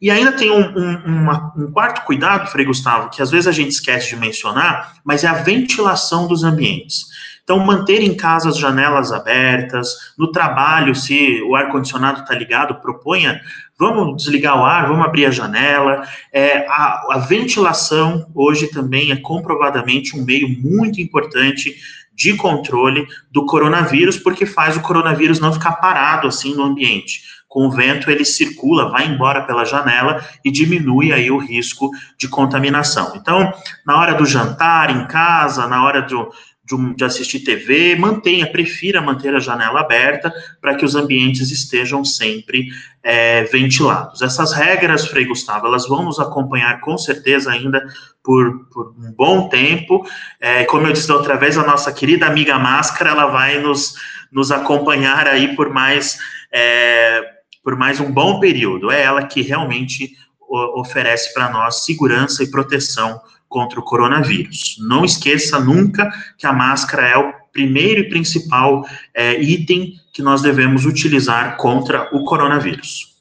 E 0.00 0.10
ainda 0.10 0.32
tem 0.32 0.50
um, 0.50 0.78
um, 0.78 1.22
uma, 1.22 1.52
um, 1.56 1.70
quarto 1.72 2.04
cuidado, 2.04 2.50
Frei 2.50 2.66
Gustavo, 2.66 3.10
que 3.10 3.22
às 3.22 3.30
vezes 3.30 3.46
a 3.46 3.52
gente 3.52 3.70
esquece 3.70 4.10
de 4.10 4.16
mencionar, 4.16 4.94
mas 5.04 5.24
é 5.24 5.26
a 5.26 5.34
ventilação 5.34 6.28
dos 6.28 6.44
ambientes. 6.44 7.06
Então, 7.46 7.60
manter 7.60 8.02
em 8.02 8.16
casa 8.16 8.48
as 8.48 8.58
janelas 8.58 9.12
abertas, 9.12 9.94
no 10.18 10.32
trabalho, 10.32 10.96
se 10.96 11.40
o 11.42 11.54
ar-condicionado 11.54 12.22
está 12.22 12.34
ligado, 12.34 12.80
proponha, 12.80 13.40
vamos 13.78 14.16
desligar 14.16 14.60
o 14.60 14.64
ar, 14.64 14.88
vamos 14.88 15.06
abrir 15.06 15.26
a 15.26 15.30
janela. 15.30 16.02
É, 16.32 16.66
a, 16.68 17.06
a 17.08 17.18
ventilação 17.18 18.26
hoje 18.34 18.66
também 18.66 19.12
é 19.12 19.16
comprovadamente 19.16 20.18
um 20.18 20.24
meio 20.24 20.48
muito 20.60 21.00
importante 21.00 21.76
de 22.12 22.34
controle 22.34 23.06
do 23.30 23.46
coronavírus, 23.46 24.16
porque 24.16 24.44
faz 24.44 24.76
o 24.76 24.82
coronavírus 24.82 25.38
não 25.38 25.52
ficar 25.52 25.74
parado 25.74 26.26
assim 26.26 26.52
no 26.52 26.64
ambiente 26.64 27.36
com 27.48 27.68
o 27.68 27.70
vento 27.70 28.10
ele 28.10 28.22
circula, 28.22 28.90
vai 28.90 29.06
embora 29.06 29.40
pela 29.40 29.64
janela 29.64 30.22
e 30.44 30.50
diminui 30.50 31.10
aí 31.10 31.30
o 31.30 31.38
risco 31.38 31.90
de 32.18 32.28
contaminação. 32.28 33.14
Então, 33.16 33.50
na 33.86 33.96
hora 33.96 34.12
do 34.12 34.26
jantar, 34.26 34.90
em 34.90 35.06
casa, 35.06 35.66
na 35.66 35.82
hora 35.82 36.02
do, 36.02 36.28
de, 36.66 36.94
de 36.94 37.04
assistir 37.04 37.40
TV, 37.40 37.96
mantenha, 37.96 38.50
prefira 38.50 39.00
manter 39.00 39.34
a 39.34 39.38
janela 39.38 39.80
aberta 39.80 40.32
para 40.60 40.74
que 40.74 40.84
os 40.84 40.94
ambientes 40.94 41.50
estejam 41.50 42.04
sempre 42.04 42.68
é, 43.02 43.44
ventilados. 43.44 44.20
Essas 44.20 44.52
regras, 44.52 45.06
Frei 45.06 45.24
Gustavo, 45.24 45.66
elas 45.66 45.86
vão 45.86 46.04
nos 46.04 46.18
acompanhar 46.18 46.80
com 46.80 46.98
certeza 46.98 47.52
ainda 47.52 47.86
por, 48.22 48.66
por 48.70 48.94
um 48.98 49.12
bom 49.12 49.48
tempo. 49.48 50.04
É, 50.40 50.64
como 50.64 50.86
eu 50.86 50.92
disse 50.92 51.08
da 51.08 51.14
outra 51.14 51.36
vez, 51.36 51.56
a 51.56 51.64
nossa 51.64 51.92
querida 51.92 52.26
amiga 52.26 52.58
Máscara, 52.58 53.10
ela 53.10 53.26
vai 53.26 53.60
nos, 53.60 53.94
nos 54.32 54.50
acompanhar 54.50 55.28
aí 55.28 55.54
por 55.54 55.70
mais. 55.70 56.18
É, 56.52 57.36
por 57.62 57.74
mais 57.76 57.98
um 57.98 58.12
bom 58.12 58.38
período. 58.38 58.92
É 58.92 59.02
ela 59.02 59.26
que 59.26 59.42
realmente 59.42 60.12
oferece 60.48 61.34
para 61.34 61.50
nós 61.50 61.84
segurança 61.84 62.44
e 62.44 62.50
proteção 62.50 63.20
contra 63.48 63.80
o 63.80 63.82
coronavírus. 63.82 64.76
Não 64.80 65.04
esqueça 65.04 65.58
nunca 65.60 66.10
que 66.36 66.46
a 66.46 66.52
máscara 66.52 67.06
é 67.06 67.16
o 67.16 67.32
primeiro 67.52 68.00
e 68.00 68.08
principal 68.08 68.86
é, 69.14 69.40
item 69.40 69.94
que 70.12 70.22
nós 70.22 70.42
devemos 70.42 70.84
utilizar 70.84 71.56
contra 71.56 72.08
o 72.14 72.24
coronavírus. 72.24 73.14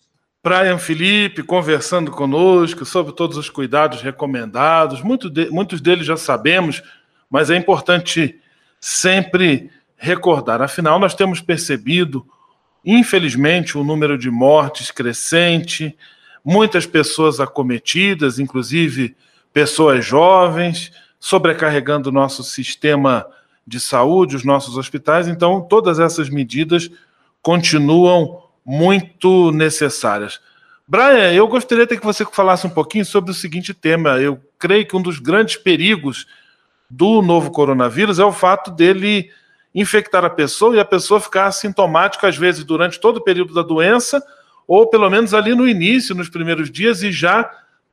Brian 0.43 0.77
Felipe 0.77 1.41
conversando 1.41 2.11
conosco 2.11 2.85
sobre 2.85 3.13
todos 3.13 3.37
os 3.37 3.49
cuidados 3.49 4.01
recomendados, 4.01 5.01
muito 5.01 5.29
de, 5.29 5.49
muitos 5.49 5.81
deles 5.81 6.05
já 6.05 6.17
sabemos, 6.17 6.83
mas 7.29 7.49
é 7.49 7.55
importante 7.55 8.39
sempre 8.79 9.69
recordar. 9.97 10.61
Afinal, 10.61 10.99
nós 10.99 11.15
temos 11.15 11.41
percebido 11.41 12.25
Infelizmente, 12.85 13.77
o 13.77 13.83
número 13.83 14.15
de 14.15 14.29
mortes 14.29 14.91
crescente, 14.91 15.97
muitas 16.43 16.85
pessoas 16.85 17.39
acometidas, 17.39 18.37
inclusive 18.37 19.15
pessoas 19.55 20.05
jovens, 20.05 20.91
sobrecarregando 21.17 22.09
o 22.09 22.11
nosso 22.11 22.43
sistema 22.43 23.25
de 23.65 23.79
saúde, 23.79 24.35
os 24.35 24.43
nossos 24.43 24.75
hospitais. 24.75 25.29
Então, 25.29 25.61
todas 25.61 25.97
essas 25.97 26.29
medidas 26.29 26.91
continuam 27.41 28.43
muito 28.65 29.53
necessárias. 29.53 30.41
Brian, 30.85 31.31
eu 31.31 31.47
gostaria 31.47 31.87
de 31.87 31.97
que 31.97 32.03
você 32.03 32.25
falasse 32.25 32.67
um 32.67 32.69
pouquinho 32.69 33.05
sobre 33.05 33.31
o 33.31 33.33
seguinte 33.33 33.73
tema. 33.73 34.19
Eu 34.19 34.41
creio 34.59 34.85
que 34.85 34.97
um 34.97 35.01
dos 35.01 35.19
grandes 35.19 35.55
perigos 35.55 36.27
do 36.89 37.21
novo 37.21 37.49
coronavírus 37.49 38.19
é 38.19 38.25
o 38.25 38.33
fato 38.33 38.69
dele 38.69 39.31
infectar 39.73 40.25
a 40.25 40.29
pessoa 40.29 40.75
e 40.75 40.81
a 40.81 40.85
pessoa 40.85 41.21
ficar 41.21 41.45
assintomática, 41.45 42.27
às 42.27 42.35
vezes, 42.35 42.65
durante 42.65 42.99
todo 42.99 43.17
o 43.17 43.23
período 43.23 43.53
da 43.53 43.61
doença, 43.61 44.21
ou 44.67 44.85
pelo 44.89 45.09
menos 45.09 45.33
ali 45.33 45.55
no 45.55 45.65
início, 45.65 46.13
nos 46.13 46.27
primeiros 46.27 46.69
dias, 46.69 47.01
e 47.03 47.09
já 47.09 47.49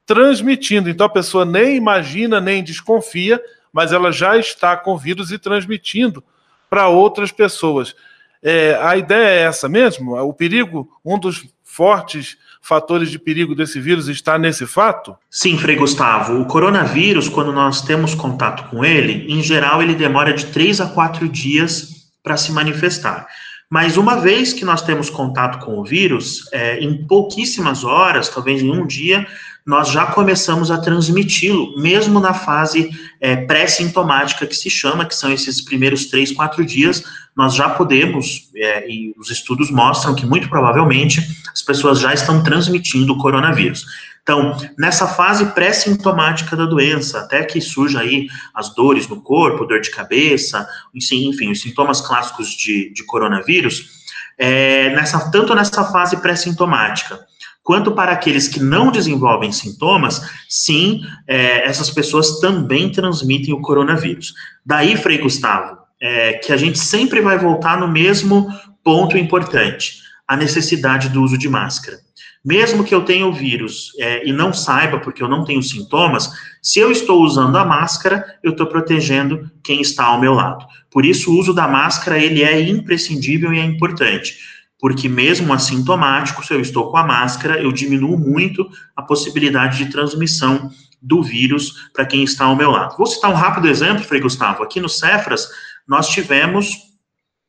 transmitindo. 0.07 0.89
Então 0.89 1.07
a 1.07 1.11
pessoa 1.11 1.45
nem 1.45 1.77
imagina, 1.77 2.41
nem 2.41 2.63
desconfia, 2.63 3.41
mas 3.73 3.93
ela 3.93 4.13
já 4.13 4.37
está 4.37 4.77
com 4.77 4.97
vírus 4.97 5.31
e 5.31 5.39
transmitindo 5.39 6.23
para 6.69 6.89
outras 6.89 7.31
pessoas. 7.31 7.95
É, 8.43 8.79
a 8.83 8.97
ideia 8.97 9.29
é 9.29 9.43
essa 9.43 9.69
mesmo? 9.69 10.17
O 10.17 10.33
perigo, 10.33 10.89
um 11.05 11.19
dos 11.19 11.47
fortes 11.63 12.37
fatores 12.61 13.11
de 13.11 13.19
perigo 13.19 13.55
desse 13.55 13.81
vírus 13.81 14.09
está 14.09 14.39
nesse 14.39 14.67
fato? 14.67 15.17
Sim, 15.31 15.57
Frei 15.59 15.77
Gustavo. 15.77 16.41
O 16.41 16.47
coronavírus, 16.47 17.29
quando 17.29 17.53
nós 17.53 17.83
temos 17.83 18.15
contato 18.15 18.69
com 18.71 18.85
ele, 18.85 19.27
em 19.33 19.43
geral 19.43 19.83
ele 19.83 19.95
demora 19.95 20.33
de 20.33 20.47
três 20.47 20.81
a 20.81 20.87
quatro 20.87 21.29
dias 21.29 22.11
para 22.23 22.37
se 22.37 22.53
manifestar. 22.53 23.27
Mas 23.69 23.97
uma 23.97 24.17
vez 24.17 24.53
que 24.53 24.65
nós 24.65 24.83
temos 24.83 25.09
contato 25.09 25.65
com 25.65 25.79
o 25.79 25.85
vírus, 25.85 26.47
é, 26.53 26.79
em 26.79 27.07
pouquíssimas 27.07 27.85
horas, 27.85 28.29
talvez 28.29 28.61
em 28.61 28.71
um 28.71 28.87
dia, 28.87 29.27
nós 29.65 29.91
já 29.91 30.07
começamos 30.07 30.71
a 30.71 30.79
transmiti-lo, 30.79 31.81
mesmo 31.81 32.19
na 32.19 32.35
fase 32.35 32.91
é, 33.21 33.37
pré-sintomática 33.37 34.47
que 34.47 34.57
se 34.57 34.69
chama, 34.69 35.07
que 35.07 35.15
são 35.15 35.33
esses 35.33 35.61
primeiros 35.61 36.07
três, 36.07 36.33
quatro 36.33 36.65
dias, 36.65 37.05
nós 37.37 37.55
já 37.55 37.71
podemos, 37.71 38.51
é, 38.57 38.91
e 38.91 39.15
os 39.17 39.31
estudos 39.31 39.71
mostram 39.71 40.15
que 40.15 40.27
muito 40.27 40.49
provavelmente 40.49 41.21
as 41.53 41.63
pessoas 41.63 42.01
já 42.01 42.13
estão 42.13 42.43
transmitindo 42.43 43.13
o 43.13 43.19
coronavírus. 43.19 43.87
Então, 44.23 44.57
nessa 44.79 45.07
fase 45.07 45.47
pré-sintomática 45.47 46.55
da 46.55 46.65
doença, 46.65 47.21
até 47.21 47.43
que 47.45 47.61
surja 47.61 48.01
aí 48.01 48.29
as 48.55 48.73
dores 48.75 49.09
no 49.09 49.21
corpo, 49.21 49.65
dor 49.65 49.81
de 49.81 49.91
cabeça, 49.91 50.67
enfim, 50.95 51.51
os 51.51 51.61
sintomas 51.61 52.01
clássicos 52.01 52.51
de, 52.51 52.93
de 52.93 53.05
coronavírus, 53.05 54.03
é, 54.39 54.95
nessa, 54.95 55.31
tanto 55.31 55.55
nessa 55.55 55.85
fase 55.85 56.17
pré-sintomática, 56.19 57.19
quanto 57.63 57.93
para 57.93 58.13
aqueles 58.13 58.49
que 58.49 58.61
não 58.61 58.91
desenvolvem 58.91 59.53
sintomas, 59.53 60.21
sim, 60.49 61.01
é, 61.27 61.69
essas 61.69 61.91
pessoas 61.91 62.41
também 62.41 62.91
transmitem 62.91 63.55
o 63.55 63.61
coronavírus. 63.61 64.35
Daí, 64.65 64.97
Frei 64.97 65.19
Gustavo, 65.19 65.79
é, 66.01 66.35
que 66.35 66.53
a 66.53 66.57
gente 66.57 66.79
sempre 66.79 67.21
vai 67.21 67.39
voltar 67.39 67.79
no 67.79 67.87
mesmo 67.87 68.49
ponto 68.83 69.17
importante, 69.17 70.03
a 70.27 70.37
necessidade 70.37 71.09
do 71.09 71.23
uso 71.23 71.39
de 71.39 71.49
máscara. 71.49 71.99
Mesmo 72.45 72.83
que 72.83 72.93
eu 72.93 73.05
tenha 73.05 73.25
o 73.25 73.33
vírus 73.33 73.93
é, 74.01 74.27
e 74.29 74.33
não 74.33 74.53
saiba, 74.53 74.99
porque 74.99 75.23
eu 75.23 75.29
não 75.29 75.45
tenho 75.45 75.63
sintomas, 75.63 76.29
se 76.61 76.81
eu 76.81 76.91
estou 76.91 77.23
usando 77.23 77.57
a 77.57 77.65
máscara, 77.65 78.25
eu 78.43 78.51
estou 78.51 78.67
protegendo 78.67 79.49
quem 79.63 79.81
está 79.81 80.07
ao 80.07 80.21
meu 80.21 80.33
lado. 80.33 80.67
Por 80.91 81.05
isso, 81.05 81.31
o 81.31 81.39
uso 81.39 81.55
da 81.55 81.69
máscara 81.69 82.19
ele 82.19 82.43
é 82.43 82.61
imprescindível 82.61 83.53
e 83.55 83.61
é 83.61 83.65
importante 83.65 84.35
porque 84.83 85.09
mesmo 85.09 85.53
assintomático, 85.53 86.45
se 86.45 86.53
eu 86.53 86.61
estou 86.61 86.91
com 86.91 86.97
a 86.97 87.07
máscara, 87.07 87.63
eu 87.63 87.71
diminuo 87.71 88.19
muito 88.19 88.69
a 88.97 89.01
possibilidade 89.01 89.79
de 89.79 89.93
transmissão 89.93 90.73
do 91.01 91.23
vírus 91.23 91.89
para 91.93 92.05
quem 92.05 92.25
está 92.25 92.47
ao 92.47 92.57
meu 92.57 92.73
lado. 92.73 92.97
Vou 92.97 93.07
citar 93.07 93.31
um 93.31 93.35
rápido 93.35 93.69
exemplo, 93.69 94.03
Frei 94.03 94.21
Gustavo. 94.21 94.65
Aqui 94.65 94.81
no 94.81 94.89
Cefras, 94.89 95.49
nós 95.87 96.09
tivemos 96.09 96.73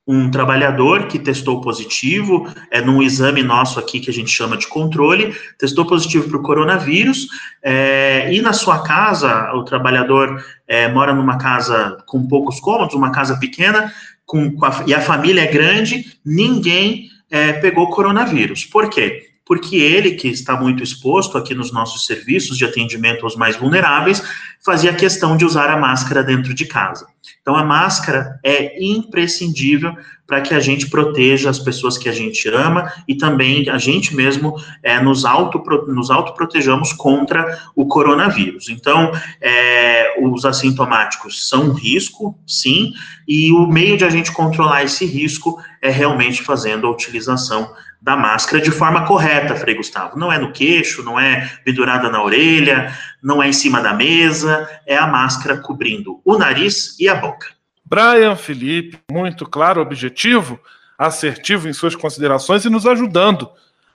um 0.05 0.29
trabalhador 0.29 1.07
que 1.07 1.17
testou 1.17 1.59
positivo, 1.59 2.47
é 2.69 2.81
num 2.81 3.01
exame 3.01 3.41
nosso 3.41 3.79
aqui 3.79 3.99
que 3.99 4.11
a 4.11 4.13
gente 4.13 4.29
chama 4.29 4.55
de 4.55 4.67
controle, 4.67 5.33
testou 5.57 5.87
positivo 5.87 6.29
para 6.29 6.37
o 6.37 6.43
coronavírus, 6.43 7.29
é, 7.63 8.31
e 8.31 8.43
na 8.43 8.53
sua 8.53 8.83
casa, 8.83 9.51
o 9.53 9.63
trabalhador 9.63 10.43
é, 10.67 10.87
mora 10.87 11.15
numa 11.15 11.39
casa 11.39 11.97
com 12.05 12.27
poucos 12.27 12.59
cômodos, 12.59 12.93
uma 12.93 13.11
casa 13.11 13.39
pequena, 13.39 13.91
com, 14.23 14.51
com 14.51 14.65
a, 14.65 14.83
e 14.85 14.93
a 14.93 15.01
família 15.01 15.41
é 15.41 15.47
grande, 15.47 16.05
ninguém 16.23 17.11
é, 17.33 17.53
pegou 17.53 17.89
coronavírus. 17.89 18.63
Por 18.63 18.89
quê? 18.89 19.33
porque 19.45 19.75
ele, 19.75 20.11
que 20.11 20.29
está 20.29 20.55
muito 20.55 20.83
exposto 20.83 21.37
aqui 21.37 21.53
nos 21.53 21.71
nossos 21.71 22.05
serviços 22.05 22.57
de 22.57 22.65
atendimento 22.65 23.25
aos 23.25 23.35
mais 23.35 23.57
vulneráveis, 23.57 24.23
fazia 24.63 24.93
questão 24.93 25.35
de 25.35 25.43
usar 25.43 25.69
a 25.69 25.77
máscara 25.77 26.23
dentro 26.23 26.53
de 26.53 26.65
casa. 26.65 27.05
Então, 27.41 27.55
a 27.55 27.63
máscara 27.63 28.39
é 28.43 28.81
imprescindível 28.81 29.93
para 30.33 30.41
que 30.41 30.55
a 30.55 30.59
gente 30.59 30.89
proteja 30.89 31.47
as 31.47 31.59
pessoas 31.59 31.95
que 31.95 32.09
a 32.09 32.11
gente 32.11 32.49
ama 32.49 32.91
e 33.07 33.13
também 33.13 33.69
a 33.69 33.77
gente 33.77 34.15
mesmo 34.15 34.55
é, 34.81 34.99
nos, 34.99 35.25
auto, 35.25 35.63
nos 35.87 36.09
autoprotejamos 36.09 36.91
contra 36.91 37.59
o 37.75 37.85
coronavírus. 37.85 38.67
Então, 38.67 39.11
é, 39.39 40.15
os 40.19 40.43
assintomáticos 40.43 41.47
são 41.47 41.65
um 41.65 41.73
risco, 41.73 42.35
sim, 42.47 42.93
e 43.27 43.51
o 43.51 43.67
meio 43.67 43.95
de 43.95 44.05
a 44.05 44.09
gente 44.09 44.31
controlar 44.31 44.83
esse 44.83 45.05
risco 45.05 45.61
é 45.79 45.91
realmente 45.91 46.41
fazendo 46.41 46.87
a 46.87 46.89
utilização 46.89 47.71
da 48.01 48.17
máscara 48.17 48.59
de 48.59 48.71
forma 48.71 49.05
correta, 49.05 49.55
Frei 49.55 49.75
Gustavo. 49.75 50.17
Não 50.17 50.31
é 50.33 50.39
no 50.39 50.51
queixo, 50.51 51.03
não 51.03 51.19
é 51.19 51.47
pendurada 51.63 52.09
na 52.09 52.23
orelha, 52.23 52.91
não 53.21 53.41
é 53.41 53.49
em 53.49 53.53
cima 53.53 53.81
da 53.81 53.93
mesa, 53.93 54.67
é 54.87 54.97
a 54.97 55.05
máscara 55.05 55.57
cobrindo 55.57 56.19
o 56.25 56.39
nariz 56.39 56.99
e 56.99 57.07
a 57.07 57.13
boca. 57.13 57.52
Brian 57.93 58.35
Felipe, 58.35 58.97
muito 59.11 59.45
claro, 59.45 59.79
objetivo, 59.79 60.59
assertivo 60.97 61.69
em 61.69 61.73
suas 61.73 61.95
considerações 61.95 62.65
e 62.65 62.69
nos 62.69 62.87
ajudando 62.87 63.47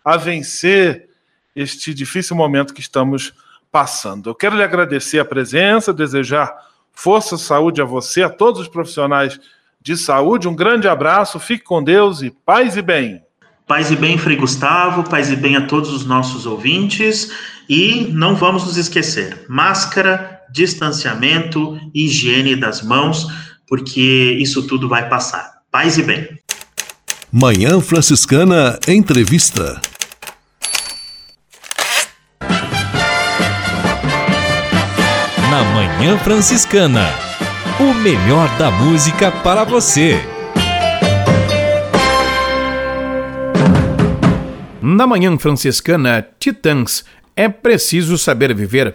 a 0.05 0.16
vencer 0.16 1.09
este 1.55 1.92
difícil 1.92 2.36
momento 2.36 2.72
que 2.72 2.80
estamos 2.80 3.34
passando. 3.72 4.30
Eu 4.30 4.36
quero 4.36 4.55
lhe 4.55 4.62
agradecer 4.62 5.18
a 5.18 5.24
presença, 5.24 5.92
desejar 5.92 6.49
força, 6.92 7.36
saúde 7.36 7.82
a 7.82 7.84
você, 7.84 8.22
a 8.22 8.30
todos 8.30 8.61
os 8.61 8.68
profissionais 8.68 9.40
de 9.82 9.96
saúde. 9.96 10.46
Um 10.46 10.55
grande 10.55 10.86
abraço, 10.86 11.40
fique 11.40 11.64
com 11.64 11.82
Deus 11.82 12.22
e 12.22 12.30
paz 12.30 12.76
e 12.76 12.82
bem. 12.82 13.20
Paz 13.66 13.90
e 13.90 13.96
bem, 13.96 14.16
Frei 14.16 14.36
Gustavo, 14.36 15.11
paz 15.11 15.28
e 15.28 15.34
bem 15.34 15.57
a 15.57 15.66
todos 15.66 15.92
os 15.92 16.07
nossos 16.07 16.46
ouvintes. 16.46 17.32
E 17.68 18.07
não 18.12 18.36
vamos 18.36 18.64
nos 18.64 18.76
esquecer: 18.76 19.44
máscara, 19.49 20.40
distanciamento, 20.53 21.76
higiene 21.92 22.55
das 22.55 22.80
mãos, 22.80 23.26
porque 23.68 24.36
isso 24.40 24.66
tudo 24.66 24.88
vai 24.88 25.08
passar. 25.08 25.58
Paz 25.70 25.98
e 25.98 26.02
bem. 26.02 26.28
Manhã 27.30 27.80
Franciscana 27.80 28.78
Entrevista. 28.88 29.80
Na 35.50 35.62
Manhã 35.74 36.16
Franciscana, 36.18 37.06
o 37.78 37.92
melhor 37.94 38.48
da 38.58 38.70
música 38.70 39.30
para 39.30 39.64
você. 39.64 40.18
Na 44.80 45.06
Manhã 45.06 45.36
Franciscana, 45.38 46.26
Titãs, 46.40 47.04
é 47.36 47.48
preciso 47.48 48.16
saber 48.16 48.54
viver. 48.54 48.94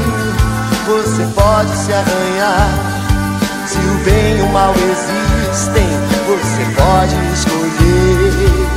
você 0.91 1.25
pode 1.33 1.69
se 1.77 1.93
arranhar. 1.93 2.69
Se 3.65 3.77
o 3.77 4.03
bem 4.03 4.37
e 4.37 4.41
o 4.41 4.49
mal 4.49 4.73
existem, 4.73 5.87
você 6.27 6.65
pode 6.75 7.15
escolher. 7.33 8.67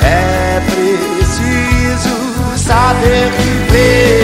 É 0.00 0.62
preciso 0.70 2.16
saber 2.56 3.30
viver. 3.38 4.23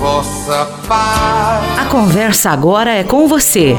Vossa 0.00 0.66
paz. 0.88 1.78
A 1.78 1.84
conversa 1.90 2.50
agora 2.50 2.90
é 2.90 3.04
com 3.04 3.28
você, 3.28 3.78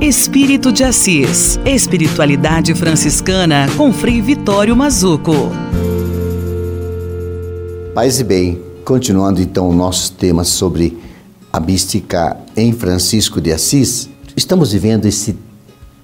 Espírito 0.00 0.70
de 0.70 0.84
Assis. 0.84 1.58
Espiritualidade 1.66 2.76
franciscana 2.76 3.66
com 3.76 3.92
Frei 3.92 4.22
Vitório 4.22 4.76
Mazuco. 4.76 5.50
Paz 7.92 8.20
e 8.20 8.24
bem, 8.24 8.62
continuando 8.84 9.42
então 9.42 9.68
o 9.68 9.74
nosso 9.74 10.12
tema 10.12 10.44
sobre 10.44 10.96
a 11.52 11.58
mística 11.58 12.36
em 12.56 12.72
Francisco 12.72 13.40
de 13.40 13.50
Assis, 13.50 14.08
estamos 14.36 14.70
vivendo 14.70 15.06
esse 15.06 15.36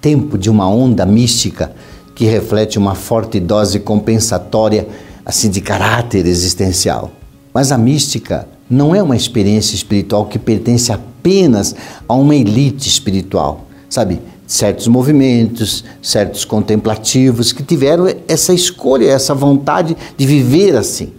tempo 0.01 0.37
de 0.37 0.49
uma 0.49 0.69
onda 0.69 1.05
mística 1.05 1.73
que 2.13 2.25
reflete 2.25 2.77
uma 2.77 2.93
forte 2.93 3.39
dose 3.39 3.79
compensatória 3.79 4.85
assim 5.25 5.49
de 5.49 5.61
caráter 5.61 6.25
existencial. 6.25 7.20
Mas 7.53 7.71
a 7.71 7.77
mística 7.77 8.47
não 8.69 8.95
é 8.95 9.03
uma 9.03 9.15
experiência 9.15 9.75
espiritual 9.75 10.25
que 10.25 10.39
pertence 10.39 10.91
apenas 10.91 11.75
a 12.07 12.13
uma 12.13 12.35
elite 12.35 12.87
espiritual, 12.87 13.67
sabe? 13.89 14.21
Certos 14.47 14.87
movimentos, 14.87 15.83
certos 16.01 16.45
contemplativos 16.45 17.51
que 17.51 17.63
tiveram 17.63 18.05
essa 18.27 18.53
escolha, 18.53 19.05
essa 19.09 19.33
vontade 19.33 19.95
de 20.17 20.25
viver 20.25 20.75
assim. 20.75 21.11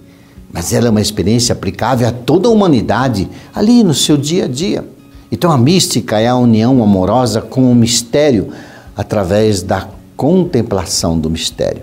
Mas 0.52 0.72
ela 0.72 0.88
é 0.88 0.90
uma 0.90 1.00
experiência 1.00 1.52
aplicável 1.52 2.08
a 2.08 2.12
toda 2.12 2.48
a 2.48 2.50
humanidade 2.50 3.28
ali 3.54 3.82
no 3.82 3.94
seu 3.94 4.16
dia 4.16 4.44
a 4.44 4.48
dia. 4.48 4.84
Então 5.30 5.50
a 5.50 5.56
mística 5.56 6.20
é 6.20 6.28
a 6.28 6.36
união 6.36 6.82
amorosa 6.82 7.40
com 7.40 7.70
o 7.70 7.74
mistério 7.74 8.48
através 8.94 9.62
da 9.62 9.88
contemplação 10.14 11.18
do 11.18 11.30
mistério. 11.30 11.82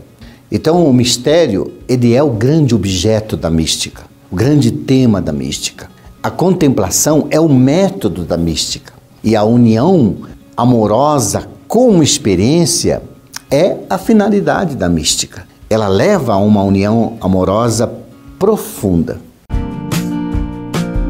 Então 0.51 0.85
o 0.85 0.93
mistério, 0.93 1.73
ele 1.87 2.13
é 2.13 2.21
o 2.21 2.29
grande 2.29 2.73
objeto 2.75 3.35
da 3.35 3.49
mística, 3.49 4.08
o 4.31 4.35
grande 4.35 4.71
tema 4.71 5.21
da 5.21 5.31
mística. 5.31 5.89
A 6.21 6.29
contemplação 6.29 7.27
é 7.31 7.39
o 7.39 7.49
método 7.49 8.23
da 8.23 8.37
mística. 8.37 8.93
E 9.23 9.35
a 9.35 9.43
união 9.43 10.17
amorosa 10.55 11.47
como 11.67 12.03
experiência 12.03 13.01
é 13.49 13.77
a 13.89 13.97
finalidade 13.97 14.75
da 14.75 14.87
mística. 14.89 15.47
Ela 15.69 15.87
leva 15.87 16.33
a 16.33 16.37
uma 16.37 16.63
união 16.63 17.17
amorosa 17.21 17.91
profunda. 18.37 19.19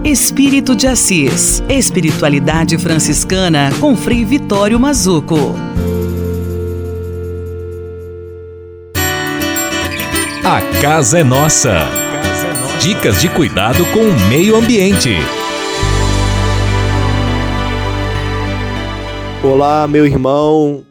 Espírito 0.03 0.75
de 0.75 0.87
Assis. 0.87 1.61
Espiritualidade 1.69 2.77
franciscana 2.77 3.69
com 3.79 3.95
Frei 3.95 4.23
Vitório 4.23 4.79
Mazuco. 4.79 5.53
A 10.43 10.61
casa 10.81 11.19
é 11.19 11.23
nossa. 11.23 11.98
Dicas 12.79 13.19
de 13.19 13.27
cuidado 13.27 13.85
com 13.87 13.99
o 13.99 14.29
meio 14.29 14.55
ambiente. 14.55 15.09
Olá, 19.43 19.85
meu 19.85 20.05
irmão 20.05 20.85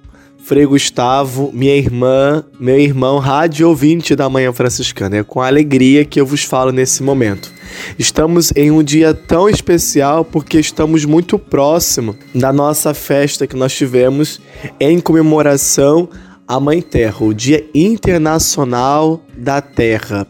Frei 0.45 0.67
Gustavo, 0.67 1.51
minha 1.51 1.75
irmã, 1.75 2.45
meu 2.61 2.79
irmão 2.79 3.19
rádio 3.19 3.67
ouvinte 3.67 4.15
da 4.15 4.29
Manhã 4.29 4.53
Franciscana. 4.53 5.17
É 5.17 5.23
com 5.23 5.41
alegria 5.41 6.05
que 6.05 6.21
eu 6.21 6.27
vos 6.27 6.45
falo 6.45 6.73
nesse 6.73 7.03
momento. 7.03 7.51
Estamos 7.99 8.53
em 8.55 8.71
um 8.71 8.83
dia 8.83 9.15
tão 9.15 9.49
especial 9.49 10.27
porque 10.27 10.61
estamos 10.61 11.07
muito 11.07 11.39
próximo 11.39 12.15
da 12.35 12.53
nossa 12.53 12.93
festa 12.93 13.47
que 13.47 13.57
nós 13.57 13.75
tivemos 13.75 14.43
em 14.79 15.01
comemoração 15.01 16.07
à 16.47 16.61
Mãe 16.61 16.83
Terra, 16.83 17.25
o 17.25 17.33
Dia 17.33 17.65
Internacional 17.75 19.25
da 19.35 19.63
Terra. 19.63 20.27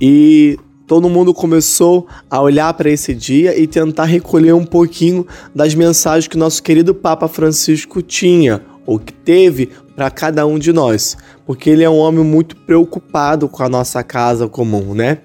E 0.00 0.56
todo 0.86 1.08
mundo 1.08 1.32
começou 1.32 2.06
a 2.30 2.40
olhar 2.40 2.72
para 2.74 2.90
esse 2.90 3.14
dia 3.14 3.58
e 3.58 3.66
tentar 3.66 4.04
recolher 4.04 4.52
um 4.52 4.64
pouquinho 4.64 5.26
das 5.54 5.74
mensagens 5.74 6.28
que 6.28 6.36
nosso 6.36 6.62
querido 6.62 6.94
Papa 6.94 7.28
Francisco 7.28 8.02
tinha 8.02 8.62
ou 8.86 8.98
que 8.98 9.12
teve 9.12 9.70
para 9.96 10.10
cada 10.10 10.46
um 10.46 10.58
de 10.58 10.72
nós, 10.72 11.16
porque 11.46 11.70
ele 11.70 11.84
é 11.84 11.88
um 11.88 11.98
homem 11.98 12.24
muito 12.24 12.56
preocupado 12.56 13.48
com 13.48 13.62
a 13.62 13.68
nossa 13.68 14.02
casa 14.02 14.48
comum, 14.48 14.94
né? 14.94 15.18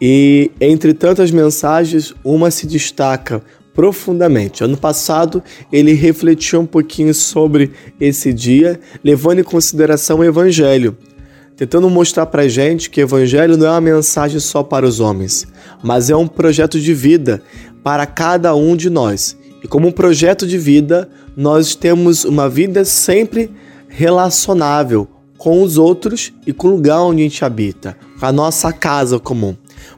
E 0.00 0.50
entre 0.60 0.94
tantas 0.94 1.30
mensagens, 1.30 2.14
uma 2.24 2.50
se 2.50 2.66
destaca 2.66 3.42
profundamente. 3.74 4.64
Ano 4.64 4.76
passado, 4.76 5.42
ele 5.70 5.92
refletiu 5.92 6.60
um 6.60 6.66
pouquinho 6.66 7.12
sobre 7.12 7.72
esse 8.00 8.32
dia, 8.32 8.80
levando 9.04 9.40
em 9.40 9.44
consideração 9.44 10.20
o 10.20 10.24
evangelho, 10.24 10.96
tentando 11.56 11.88
mostrar 11.88 12.26
para 12.26 12.46
gente 12.48 12.90
que 12.90 13.00
o 13.00 13.04
evangelho 13.04 13.56
não 13.56 13.66
é 13.66 13.70
uma 13.70 13.80
mensagem 13.80 14.38
só 14.38 14.62
para 14.62 14.86
os 14.86 15.00
homens, 15.00 15.46
mas 15.82 16.10
é 16.10 16.16
um 16.16 16.28
projeto 16.28 16.78
de 16.78 16.92
vida 16.92 17.42
para 17.82 18.04
cada 18.06 18.54
um 18.54 18.76
de 18.76 18.90
nós. 18.90 19.36
E 19.62 19.68
como 19.68 19.88
um 19.88 19.92
projeto 19.92 20.46
de 20.46 20.58
vida, 20.58 21.08
nós 21.36 21.74
temos 21.74 22.24
uma 22.24 22.48
vida 22.48 22.84
sempre 22.84 23.50
relacionável 23.88 25.08
com 25.38 25.62
os 25.62 25.78
outros 25.78 26.32
e 26.46 26.52
com 26.52 26.68
o 26.68 26.70
lugar 26.72 27.00
onde 27.00 27.22
a 27.22 27.24
gente 27.24 27.44
habita, 27.44 27.96
com 28.18 28.26
a 28.26 28.32
nossa 28.32 28.72
casa 28.72 29.18
comum. 29.18 29.56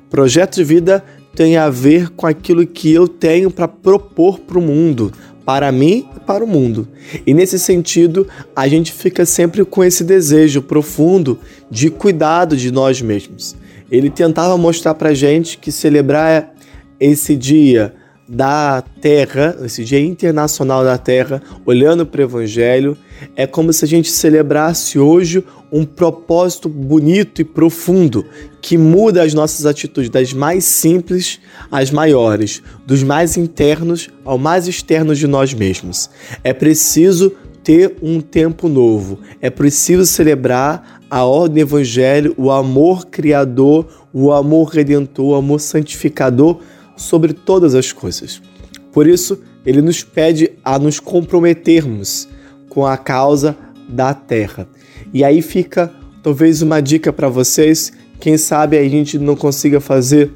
Projeto 0.09 0.57
de 0.57 0.65
vida 0.65 1.05
tem 1.35 1.57
a 1.57 1.71
ver 1.71 2.11
com 2.11 2.27
aquilo 2.27 2.67
que 2.67 2.93
eu 2.93 3.07
tenho 3.07 3.51
para 3.51 3.69
propor 3.69 4.41
para 4.41 4.59
o 4.59 4.63
mundo, 4.63 5.13
para 5.49 5.73
mim 5.73 6.07
e 6.15 6.21
para 6.21 6.45
o 6.45 6.47
mundo. 6.47 6.87
E 7.27 7.33
nesse 7.33 7.59
sentido, 7.59 8.29
a 8.55 8.69
gente 8.69 8.93
fica 8.93 9.25
sempre 9.25 9.65
com 9.65 9.83
esse 9.83 10.05
desejo 10.05 10.61
profundo 10.61 11.39
de 11.71 11.89
cuidado 11.89 12.55
de 12.55 12.71
nós 12.71 13.01
mesmos. 13.01 13.57
Ele 13.91 14.11
tentava 14.11 14.59
mostrar 14.59 14.93
para 14.93 15.15
gente 15.15 15.57
que 15.57 15.73
celebrar 15.73 16.53
esse 17.01 17.35
dia 17.35 17.95
da 18.29 18.85
Terra, 19.01 19.57
esse 19.65 19.83
Dia 19.87 19.99
Internacional 19.99 20.85
da 20.85 20.99
Terra, 20.99 21.41
olhando 21.65 22.05
para 22.05 22.21
o 22.21 22.25
Evangelho, 22.25 22.95
é 23.35 23.47
como 23.47 23.73
se 23.73 23.87
a 23.87 23.89
gente 23.89 24.11
celebrasse 24.11 24.99
hoje 24.99 25.43
um 25.71 25.85
propósito 25.85 26.69
bonito 26.69 27.41
e 27.41 27.45
profundo 27.45 28.25
que 28.61 28.79
muda 28.79 29.23
as 29.23 29.35
nossas 29.35 29.67
atitudes 29.67 30.11
das 30.11 30.33
mais 30.33 30.65
simples 30.65 31.41
às 31.71 31.91
maiores, 31.91 32.63
dos 32.87 33.03
mais 33.03 33.37
internos 33.37 34.09
ao 34.25 34.39
mais 34.39 34.67
externos 34.67 35.19
de 35.19 35.27
nós 35.27 35.53
mesmos. 35.53 36.09
É 36.43 36.53
preciso 36.53 37.33
ter 37.63 37.97
um 38.03 38.21
tempo 38.21 38.69
novo, 38.69 39.19
é 39.41 39.51
preciso 39.51 40.07
celebrar 40.07 41.03
a 41.11 41.25
ordem 41.25 41.65
do 41.65 41.69
Evangelho, 41.69 42.35
o 42.37 42.51
amor 42.51 43.07
criador, 43.07 43.87
o 44.13 44.33
amor 44.33 44.69
redentor, 44.69 45.27
o 45.27 45.35
amor 45.35 45.61
santificador 45.61 46.61
sobre 46.97 47.33
todas 47.33 47.75
as 47.75 47.93
coisas. 47.93 48.41
Por 48.93 49.07
isso, 49.07 49.41
ele 49.65 49.83
nos 49.83 50.03
pede 50.03 50.53
a 50.65 50.79
nos 50.79 50.99
comprometermos 50.99 52.29
com 52.69 52.87
a 52.87 52.97
causa 52.97 53.57
da 53.89 54.13
terra. 54.15 54.67
E 55.13 55.25
aí 55.25 55.43
fica 55.43 55.93
talvez 56.23 56.63
uma 56.63 56.81
dica 56.81 57.13
para 57.13 57.29
vocês, 57.29 57.93
quem 58.21 58.37
sabe 58.37 58.77
a 58.77 58.89
gente 58.89 59.19
não 59.19 59.37
consiga 59.37 59.81
fazer 59.81 60.33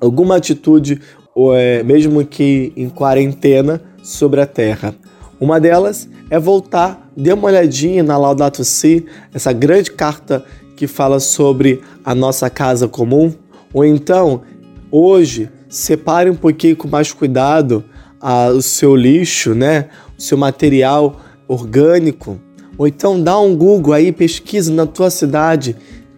alguma 0.00 0.36
atitude, 0.36 1.00
ou 1.34 1.54
é, 1.54 1.82
mesmo 1.82 2.24
que 2.24 2.72
em 2.76 2.88
quarentena, 2.88 3.82
sobre 4.02 4.40
a 4.40 4.46
terra. 4.46 4.94
Uma 5.38 5.60
delas 5.60 6.08
é 6.30 6.38
voltar, 6.38 7.10
dê 7.16 7.32
uma 7.32 7.48
olhadinha 7.48 8.02
na 8.02 8.16
Laudato 8.16 8.64
Si, 8.64 9.04
essa 9.32 9.52
grande 9.52 9.90
carta 9.90 10.44
que 10.76 10.86
fala 10.86 11.20
sobre 11.20 11.80
a 12.04 12.14
nossa 12.14 12.48
casa 12.48 12.88
comum, 12.88 13.32
ou 13.72 13.84
então, 13.84 14.42
hoje, 14.90 15.50
separe 15.68 16.30
um 16.30 16.34
pouquinho 16.34 16.76
com 16.76 16.88
mais 16.88 17.12
cuidado 17.12 17.84
ah, 18.20 18.48
o 18.48 18.60
seu 18.60 18.96
lixo, 18.96 19.54
né? 19.54 19.88
O 20.18 20.22
seu 20.22 20.36
material 20.36 21.20
orgânico. 21.46 22.40
Ou 22.80 22.88
então 22.88 23.22
dá 23.22 23.38
um 23.38 23.54
Google 23.54 23.92
aí, 23.92 24.10
pesquisa 24.10 24.72
na 24.72 24.86
tua 24.86 25.10
cidade, 25.10 25.76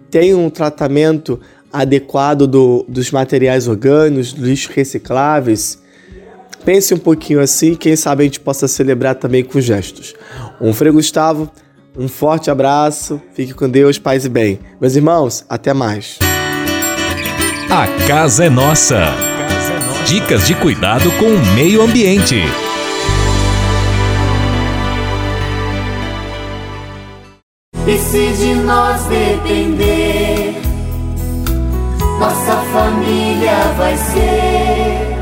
tem 0.09 0.33
um 0.33 0.49
tratamento 0.49 1.41
adequado 1.73 2.47
do, 2.47 2.85
dos 2.89 3.11
materiais 3.11 3.67
orgânicos, 3.67 4.31
lixos 4.31 4.73
recicláveis. 4.73 5.83
Pense 6.65 6.95
um 6.95 6.99
pouquinho 6.99 7.41
assim, 7.41 7.75
quem 7.75 7.97
sabe 7.97 8.23
a 8.23 8.27
gente 8.27 8.39
possa 8.39 8.69
celebrar 8.69 9.17
também 9.17 9.43
com 9.43 9.61
gestos. 9.61 10.15
Um 10.61 10.73
Frei 10.73 10.93
Gustavo, 10.93 11.51
um 11.99 12.07
forte 12.07 12.49
abraço, 12.49 13.21
fique 13.35 13.53
com 13.53 13.69
Deus, 13.69 13.99
paz 13.99 14.25
e 14.25 14.29
bem. 14.29 14.61
Meus 14.81 14.95
irmãos, 14.95 15.45
até 15.49 15.75
mais. 15.75 16.21
A 17.69 17.89
casa 18.07 18.45
é 18.45 18.49
nossa. 18.49 19.09
Dicas 20.07 20.47
de 20.47 20.55
cuidado 20.55 21.11
com 21.19 21.27
o 21.27 21.55
meio 21.57 21.83
ambiente. 21.83 22.37
E 27.85 27.99
se 27.99 28.33
de 28.35 28.55
nós 28.55 29.03
depender, 29.07 30.55
nossa 32.21 32.57
família 32.73 33.57
vai 33.77 33.97
ser 33.97 35.13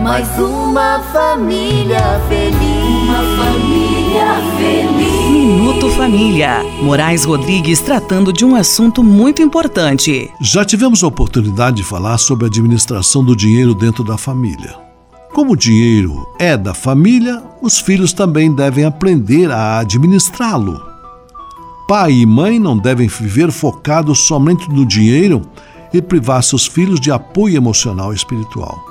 mais 0.00 0.28
uma 0.38 1.00
família 1.12 2.20
feliz. 2.28 3.02
Uma 3.02 3.44
família 3.44 4.26
feliz. 4.56 5.30
Minuto 5.32 5.90
Família. 5.90 6.62
Moraes 6.80 7.24
Rodrigues 7.24 7.80
tratando 7.80 8.32
de 8.32 8.44
um 8.44 8.54
assunto 8.54 9.02
muito 9.02 9.42
importante. 9.42 10.30
Já 10.40 10.64
tivemos 10.64 11.02
a 11.02 11.08
oportunidade 11.08 11.78
de 11.78 11.82
falar 11.82 12.18
sobre 12.18 12.44
a 12.44 12.48
administração 12.48 13.24
do 13.24 13.34
dinheiro 13.34 13.74
dentro 13.74 14.04
da 14.04 14.16
família. 14.16 14.76
Como 15.32 15.54
o 15.54 15.56
dinheiro 15.56 16.28
é 16.38 16.56
da 16.56 16.74
família, 16.74 17.42
os 17.60 17.80
filhos 17.80 18.12
também 18.12 18.54
devem 18.54 18.84
aprender 18.84 19.50
a 19.50 19.80
administrá-lo. 19.80 20.91
Pai 21.92 22.10
e 22.10 22.24
mãe 22.24 22.58
não 22.58 22.78
devem 22.78 23.06
viver 23.06 23.52
focados 23.52 24.20
somente 24.20 24.66
no 24.70 24.86
dinheiro 24.86 25.42
e 25.92 26.00
privar 26.00 26.42
seus 26.42 26.66
filhos 26.66 26.98
de 26.98 27.12
apoio 27.12 27.54
emocional 27.54 28.14
e 28.14 28.16
espiritual. 28.16 28.82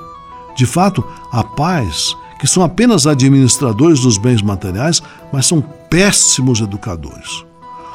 De 0.54 0.64
fato, 0.64 1.02
a 1.32 1.42
paz 1.42 2.16
que 2.38 2.46
são 2.46 2.62
apenas 2.62 3.04
administradores 3.04 3.98
dos 3.98 4.18
bens 4.18 4.40
materiais, 4.40 5.02
mas 5.32 5.46
são 5.46 5.60
péssimos 5.90 6.60
educadores. 6.60 7.44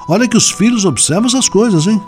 Olha 0.09 0.27
que 0.27 0.35
os 0.35 0.51
filhos 0.51 0.83
observam 0.83 1.27
essas 1.27 1.47
coisas, 1.47 1.87
hein? 1.87 2.01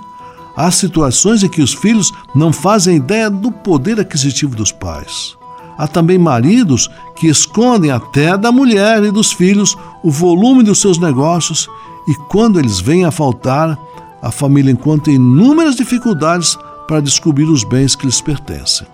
Há 0.57 0.69
situações 0.69 1.41
em 1.41 1.47
que 1.47 1.61
os 1.61 1.73
filhos 1.73 2.11
não 2.35 2.51
fazem 2.51 2.97
ideia 2.97 3.29
do 3.29 3.49
poder 3.49 3.97
aquisitivo 3.97 4.57
dos 4.57 4.73
pais. 4.73 5.37
Há 5.77 5.87
também 5.87 6.17
maridos 6.17 6.89
que 7.15 7.27
escondem 7.27 7.91
até 7.91 8.35
da 8.35 8.51
mulher 8.51 9.01
e 9.05 9.09
dos 9.11 9.31
filhos 9.31 9.77
o 10.03 10.11
volume 10.11 10.63
dos 10.63 10.81
seus 10.81 10.97
negócios 10.97 11.69
e 12.09 12.15
quando 12.27 12.57
eles 12.57 12.79
vêm 12.79 13.05
a 13.05 13.11
faltar, 13.11 13.77
a 14.19 14.31
família 14.31 14.71
encontra 14.71 15.13
inúmeras 15.13 15.75
dificuldades 15.75 16.57
para 16.87 16.99
descobrir 16.99 17.43
os 17.43 17.63
bens 17.63 17.95
que 17.95 18.07
lhes 18.07 18.19
pertencem. 18.19 18.87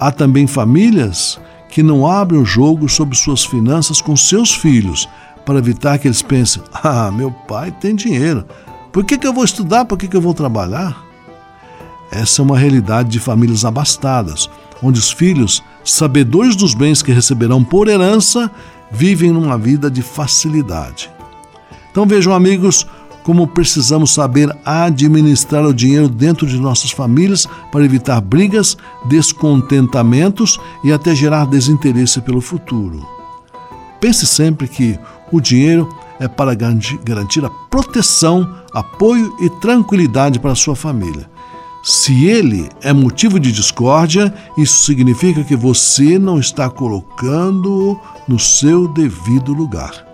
Há 0.00 0.10
também 0.10 0.46
famílias 0.46 1.38
que 1.68 1.82
não 1.82 2.10
abre 2.10 2.38
o 2.38 2.44
jogo 2.44 2.88
sobre 2.88 3.14
suas 3.14 3.44
finanças 3.44 4.00
com 4.00 4.16
seus 4.16 4.54
filhos, 4.54 5.06
para 5.44 5.58
evitar 5.58 5.98
que 5.98 6.08
eles 6.08 6.22
pensem: 6.22 6.62
ah, 6.82 7.10
meu 7.10 7.30
pai 7.30 7.70
tem 7.70 7.94
dinheiro, 7.94 8.46
por 8.90 9.04
que, 9.04 9.18
que 9.18 9.26
eu 9.26 9.34
vou 9.34 9.44
estudar, 9.44 9.84
por 9.84 9.98
que, 9.98 10.08
que 10.08 10.16
eu 10.16 10.22
vou 10.22 10.32
trabalhar? 10.32 11.04
Essa 12.10 12.40
é 12.40 12.42
uma 12.42 12.58
realidade 12.58 13.10
de 13.10 13.20
famílias 13.20 13.66
abastadas, 13.66 14.48
onde 14.82 14.98
os 14.98 15.12
filhos, 15.12 15.62
sabedores 15.84 16.56
dos 16.56 16.72
bens 16.72 17.02
que 17.02 17.12
receberão 17.12 17.62
por 17.62 17.86
herança, 17.86 18.50
vivem 18.90 19.30
numa 19.30 19.58
vida 19.58 19.90
de 19.90 20.00
facilidade. 20.00 21.13
Então 21.94 22.04
vejam, 22.04 22.34
amigos, 22.34 22.84
como 23.22 23.46
precisamos 23.46 24.12
saber 24.12 24.52
administrar 24.64 25.64
o 25.64 25.72
dinheiro 25.72 26.08
dentro 26.08 26.44
de 26.44 26.58
nossas 26.58 26.90
famílias 26.90 27.46
para 27.70 27.84
evitar 27.84 28.20
brigas, 28.20 28.76
descontentamentos 29.04 30.58
e 30.82 30.92
até 30.92 31.14
gerar 31.14 31.46
desinteresse 31.46 32.20
pelo 32.20 32.40
futuro. 32.40 33.06
Pense 34.00 34.26
sempre 34.26 34.66
que 34.66 34.98
o 35.30 35.40
dinheiro 35.40 35.88
é 36.18 36.26
para 36.26 36.52
garantir 36.52 37.44
a 37.44 37.50
proteção, 37.70 38.56
apoio 38.72 39.32
e 39.40 39.48
tranquilidade 39.60 40.40
para 40.40 40.50
a 40.50 40.56
sua 40.56 40.74
família. 40.74 41.30
Se 41.80 42.24
ele 42.26 42.68
é 42.82 42.92
motivo 42.92 43.38
de 43.38 43.52
discórdia, 43.52 44.34
isso 44.58 44.84
significa 44.84 45.44
que 45.44 45.54
você 45.54 46.18
não 46.18 46.40
está 46.40 46.68
colocando 46.68 47.96
no 48.26 48.40
seu 48.40 48.88
devido 48.88 49.52
lugar. 49.52 50.13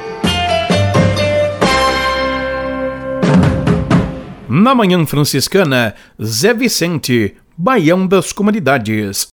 Na 4.53 4.75
Manhã 4.75 5.05
Franciscana, 5.05 5.95
Zé 6.21 6.53
Vicente, 6.53 7.37
Baião 7.57 8.05
das 8.05 8.33
Comunidades. 8.33 9.29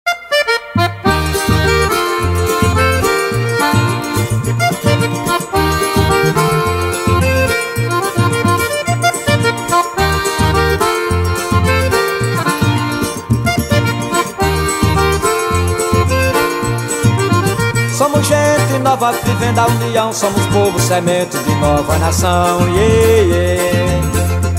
Somos 17.93 18.25
gente 18.25 18.79
nova 18.85 19.11
vivendo 19.11 19.59
a 19.59 19.67
união, 19.67 20.13
somos 20.13 20.47
povo 20.47 20.79
semente 20.79 21.37
de 21.37 21.55
nova 21.57 21.99
nação. 21.99 22.61
Yeah, 22.69 23.35
yeah. 23.35 23.68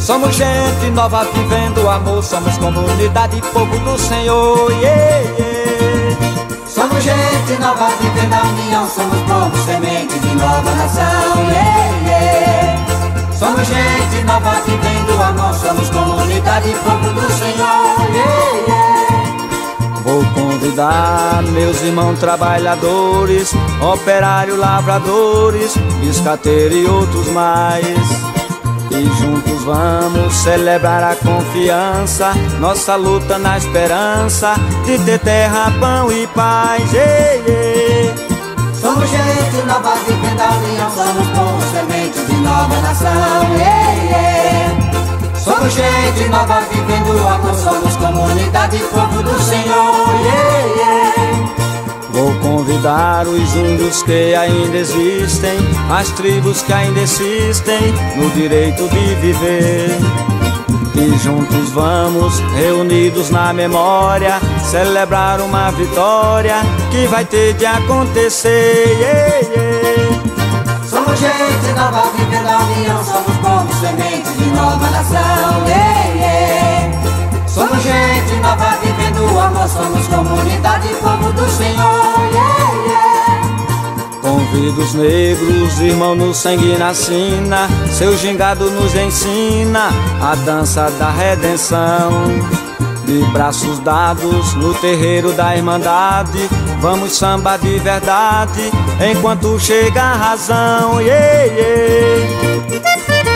Somos 0.10 0.36
gente 0.36 0.90
nova 0.96 1.24
vivendo 1.24 1.84
o 1.84 1.88
amor, 1.88 2.24
somos 2.24 2.58
comunidade, 2.58 3.40
povo 3.54 3.78
do 3.78 3.96
Senhor. 3.96 4.72
Yeah, 4.72 5.20
yeah. 5.38 6.18
Somos 6.66 7.04
gente 7.04 7.62
nova 7.62 7.90
vivendo 8.02 8.34
a 8.34 8.42
união, 8.42 8.90
somos 8.90 9.20
povo 9.20 9.56
semente 9.66 10.18
de 10.18 10.34
nova 10.34 10.72
nação. 10.72 11.52
Yeah, 11.52 12.10
yeah. 12.10 13.34
Somos 13.38 13.68
gente 13.68 14.24
nova 14.26 14.60
vivendo 14.66 15.16
o 15.16 15.22
amor, 15.22 15.54
somos 15.54 15.88
comunidade, 15.92 16.76
povo 16.84 17.14
do 17.14 17.32
Senhor. 17.34 18.10
Yeah, 18.12 18.66
yeah. 18.68 20.02
Vou 20.04 20.26
convidar 20.34 21.44
meus 21.52 21.84
irmãos 21.84 22.18
trabalhadores, 22.18 23.54
operários, 23.80 24.58
lavradores, 24.58 25.78
biscateiro 26.02 26.74
e 26.74 26.88
outros 26.88 27.28
mais. 27.28 28.39
E 28.92 29.06
juntos 29.20 29.64
vamos 29.64 30.34
celebrar 30.34 31.04
a 31.04 31.16
confiança, 31.16 32.34
nossa 32.60 32.96
luta 32.96 33.38
na 33.38 33.58
esperança 33.58 34.56
de 34.86 34.98
ter 35.00 35.20
terra, 35.20 35.72
pão 35.80 36.12
e 36.12 36.26
paz. 36.28 36.94
Ei, 36.94 37.44
ei. 37.48 38.14
Somos 38.74 39.10
gente 39.10 39.66
nova 39.68 39.96
vivendo 40.08 40.42
a 40.42 40.50
união, 40.58 40.90
somos 40.92 41.28
povo 41.28 41.62
semente 41.72 42.20
de 42.26 42.36
nova 42.38 42.82
nação. 42.82 43.44
Ei, 43.54 44.16
ei. 44.16 45.40
Somos 45.40 45.74
gente 45.74 46.30
nova 46.30 46.62
vivendo 46.62 47.24
o 47.24 47.28
amor, 47.28 47.56
somos 47.56 47.96
comunidade, 47.96 48.78
povo 48.92 49.22
do 49.24 49.40
Senhor. 49.40 51.19
Vou 52.20 52.36
convidar 52.40 53.26
os 53.30 53.56
índios 53.56 54.04
que 54.04 54.36
ainda 54.36 54.76
existem, 54.76 55.58
as 55.90 56.10
tribos 56.12 56.62
que 56.62 56.74
ainda 56.74 57.00
existem 57.00 57.94
no 58.18 58.30
direito 58.32 58.90
de 58.90 59.16
viver. 59.16 59.88
E 60.96 61.18
juntos 61.18 61.70
vamos, 61.70 62.42
reunidos 62.58 63.30
na 63.30 63.54
memória, 63.54 64.38
celebrar 64.66 65.40
uma 65.40 65.72
vitória 65.72 66.56
que 66.92 67.08
vai 67.08 67.24
ter 67.24 67.54
de 67.54 67.66
acontecer. 67.66 68.98
Yeah, 69.00 69.40
yeah. 69.48 70.84
Somos 70.84 71.18
gente 71.18 71.74
nova 71.74 72.12
vivendo 72.18 72.50
a 72.50 72.58
união, 72.58 73.02
somos 73.02 73.38
povo 73.38 73.74
semente 73.80 74.30
de 74.38 74.46
nova 74.50 74.90
nação. 74.90 75.66
Yeah, 75.66 76.16
yeah. 76.16 77.48
Somos 77.48 77.82
gente 77.82 78.36
nova 78.42 78.59
vivendo 79.30 79.36
o 79.36 79.40
amor, 79.40 79.68
somos 79.68 80.08
comunidade, 80.08 80.88
povo 80.96 81.32
do 81.34 81.50
Senhor. 81.50 82.30
Yeah, 82.32 82.72
yeah. 82.88 84.20
Convido 84.22 84.82
os 84.82 84.94
negros, 84.94 85.80
irmão 85.80 86.16
no 86.16 86.34
sangue 86.34 86.78
na 86.78 86.94
sina, 86.94 87.68
seu 87.92 88.18
gingado 88.18 88.70
nos 88.70 88.94
ensina 88.96 89.90
a 90.22 90.36
dança 90.36 90.90
da 90.92 91.10
redenção. 91.10 92.12
De 93.06 93.24
braços 93.32 93.80
dados 93.80 94.54
no 94.54 94.72
terreiro 94.76 95.34
da 95.34 95.56
Irmandade, 95.56 96.48
vamos 96.80 97.18
samba 97.18 97.58
de 97.58 97.80
verdade, 97.80 98.72
enquanto 99.12 99.60
chega 99.60 100.00
a 100.00 100.16
razão. 100.16 101.02
Yeah, 101.02 101.44
yeah. 101.46 103.29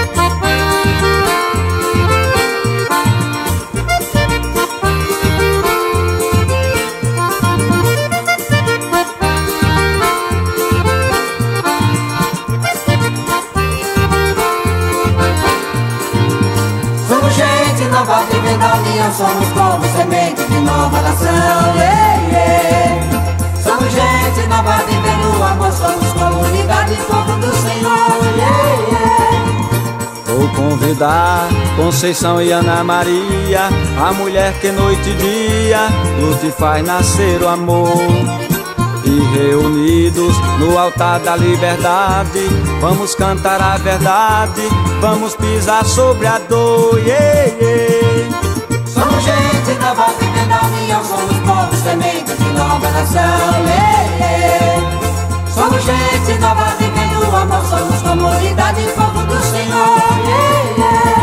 Nova 18.53 18.53
vivendo 18.53 18.63
a 18.63 18.75
união, 18.75 19.13
somos 19.13 19.49
povo 19.49 19.97
semente 19.97 20.43
de 20.43 20.59
nova 20.59 21.01
nação. 21.01 21.75
Yeah, 21.75 22.21
yeah. 22.31 23.03
Somos 23.63 23.91
gente 23.91 24.47
nova 24.47 24.83
vivendo 24.85 25.39
o 25.39 25.43
amor, 25.43 25.71
somos 25.71 26.13
comunidade, 26.13 26.95
povo 27.07 27.33
do 27.39 27.55
Senhor. 27.55 28.35
Yeah, 28.37 28.73
yeah. 28.89 29.43
Vou 30.25 30.47
convidar 30.49 31.47
Conceição 31.75 32.41
e 32.41 32.51
Ana 32.51 32.83
Maria, 32.83 33.69
a 33.99 34.13
mulher 34.13 34.53
que 34.59 34.71
noite 34.71 35.09
e 35.09 35.13
dia 35.15 35.87
luta 36.19 36.45
e 36.45 36.51
faz 36.51 36.85
nascer 36.85 37.41
o 37.41 37.47
amor. 37.47 37.87
E 39.05 39.37
reunidos 39.37 40.35
no 40.59 40.77
altar 40.79 41.19
da 41.19 41.35
liberdade, 41.35 42.47
vamos 42.79 43.13
cantar 43.15 43.61
a 43.61 43.77
verdade, 43.77 44.61
vamos 45.01 45.35
pisar 45.35 45.83
sobre 45.85 46.25
a 46.25 46.39
dor. 46.39 46.97
Yeah, 46.99 47.57
yeah. 47.61 48.02
Nova 52.53 52.89
nação. 52.91 53.53
Somos 55.53 55.83
gente 55.83 56.39
nova 56.39 56.75
vivendo 56.79 57.31
o 57.31 57.35
amor, 57.35 57.63
somos 57.65 58.01
comunidade, 58.01 58.81
povo 58.95 59.25
do 59.25 59.41
Senhor. 59.43 59.97
Yeah. 60.25 61.13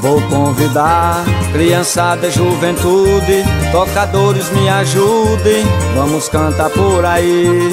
Vou 0.00 0.20
convidar 0.22 1.24
criançada, 1.52 2.28
juventude, 2.30 3.44
tocadores 3.70 4.50
me 4.50 4.68
ajudem, 4.68 5.64
vamos 5.94 6.28
cantar 6.28 6.70
por 6.70 7.04
aí. 7.04 7.70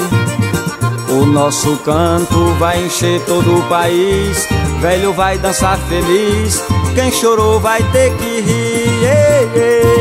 O 1.08 1.26
nosso 1.26 1.76
canto 1.78 2.54
vai 2.58 2.84
encher 2.84 3.20
todo 3.22 3.58
o 3.58 3.62
país, 3.64 4.46
velho 4.80 5.12
vai 5.12 5.38
dançar 5.38 5.76
feliz, 5.88 6.62
quem 6.94 7.10
chorou 7.10 7.58
vai 7.58 7.82
ter 7.90 8.16
que 8.16 8.40
rir. 8.40 9.02
Yeah, 9.02 9.56
yeah. 9.56 9.99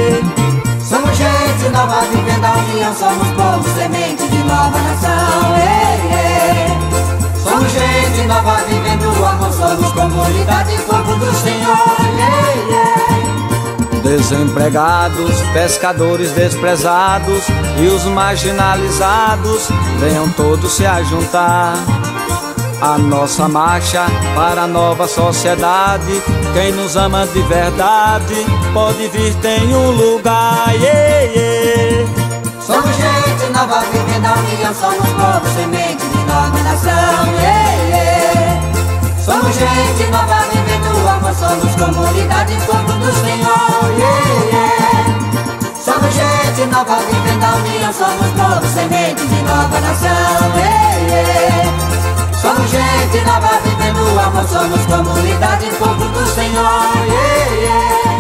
Gente 1.50 1.70
nova 1.70 2.02
vivendo 2.02 2.46
a 2.46 2.52
união, 2.52 2.94
somos 2.94 3.28
povo 3.30 3.68
semente 3.74 4.28
de 4.28 4.38
nova 4.44 4.78
nação. 4.78 5.58
Yeah, 5.58 6.04
yeah. 6.06 6.76
Somos 7.44 7.72
gente 7.72 8.28
nova 8.28 8.58
vivendo 8.68 9.20
o 9.20 9.26
amor, 9.26 9.52
somos 9.52 9.92
comunidade, 9.94 10.78
povo 10.84 11.16
do 11.16 11.34
Senhor. 11.34 11.76
Yeah. 12.70 13.00
Desempregados, 14.04 15.42
pescadores 15.52 16.32
desprezados 16.34 17.44
e 17.82 17.88
os 17.88 18.06
marginalizados, 18.06 19.70
venham 20.00 20.30
todos 20.30 20.72
se 20.74 20.86
ajuntar. 20.86 21.74
A 22.82 22.98
nossa 22.98 23.48
marcha 23.50 24.06
para 24.34 24.62
a 24.62 24.68
nova 24.68 25.06
sociedade, 25.06 26.24
quem 26.54 26.72
nos 26.72 26.96
ama 26.96 27.28
de 27.28 27.42
verdade, 27.42 28.46
pode 28.74 29.06
vir, 29.10 29.34
tem 29.36 29.76
um 29.76 29.92
lugar. 29.92 30.74
Yeah, 30.76 31.34
yeah. 31.34 32.08
Somos 32.66 32.96
gente 32.96 33.52
nova 33.52 33.82
vivendo 33.82 34.26
a 34.26 34.34
união, 34.34 34.74
somos 34.74 35.10
povo 35.10 35.54
semente 35.56 36.06
de 36.06 36.18
nova 36.26 36.64
nação. 36.64 37.34
Yeah, 37.42 37.74
yeah. 37.90 38.62
Somos 39.26 39.56
gente 39.56 40.12
nova 40.12 40.46
vivendo 40.50 41.04
o 41.04 41.10
amor, 41.10 41.34
somos 41.34 41.76
comunidade, 41.76 42.56
povo 42.66 42.94
do 42.94 43.12
Senhor. 43.12 43.92
Yeah, 43.98 44.46
yeah. 44.52 44.79
Gente 46.60 46.72
nova 46.74 46.98
vivendo 46.98 47.44
a 47.46 47.56
união, 47.56 47.94
somos 47.94 48.28
povo 48.32 48.68
semente 48.74 49.26
de 49.26 49.44
nova 49.44 49.80
nação. 49.80 50.58
Yeah, 50.58 50.98
yeah. 51.08 51.72
Somos 52.42 52.70
gente 52.70 53.26
nova 53.26 53.62
vivendo 53.64 54.02
o 54.14 54.20
amor, 54.20 54.46
somos 54.46 54.86
comunidade, 54.86 55.68
povo 55.80 56.06
do 56.10 56.26
Senhor. 56.28 56.92
Yeah, 57.08 57.56
yeah. 57.62 58.20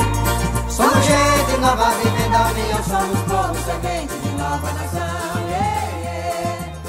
Somos 0.69 1.05
gente 1.05 1.59
nova 1.59 1.91
vivendo 2.01 2.35
a 2.35 2.47
união, 2.47 2.81
somos 2.87 3.19
povo 3.27 3.55
semente 3.65 4.15
de 4.23 4.29
nova 4.37 4.71
nação. 4.71 5.35
Yeah, 5.49 5.89
yeah. 6.05 6.79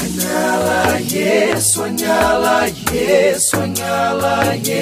Soñala, 0.00 0.96
soñala, 1.60 2.64
soñala, 3.38 4.54
yes. 4.56 4.81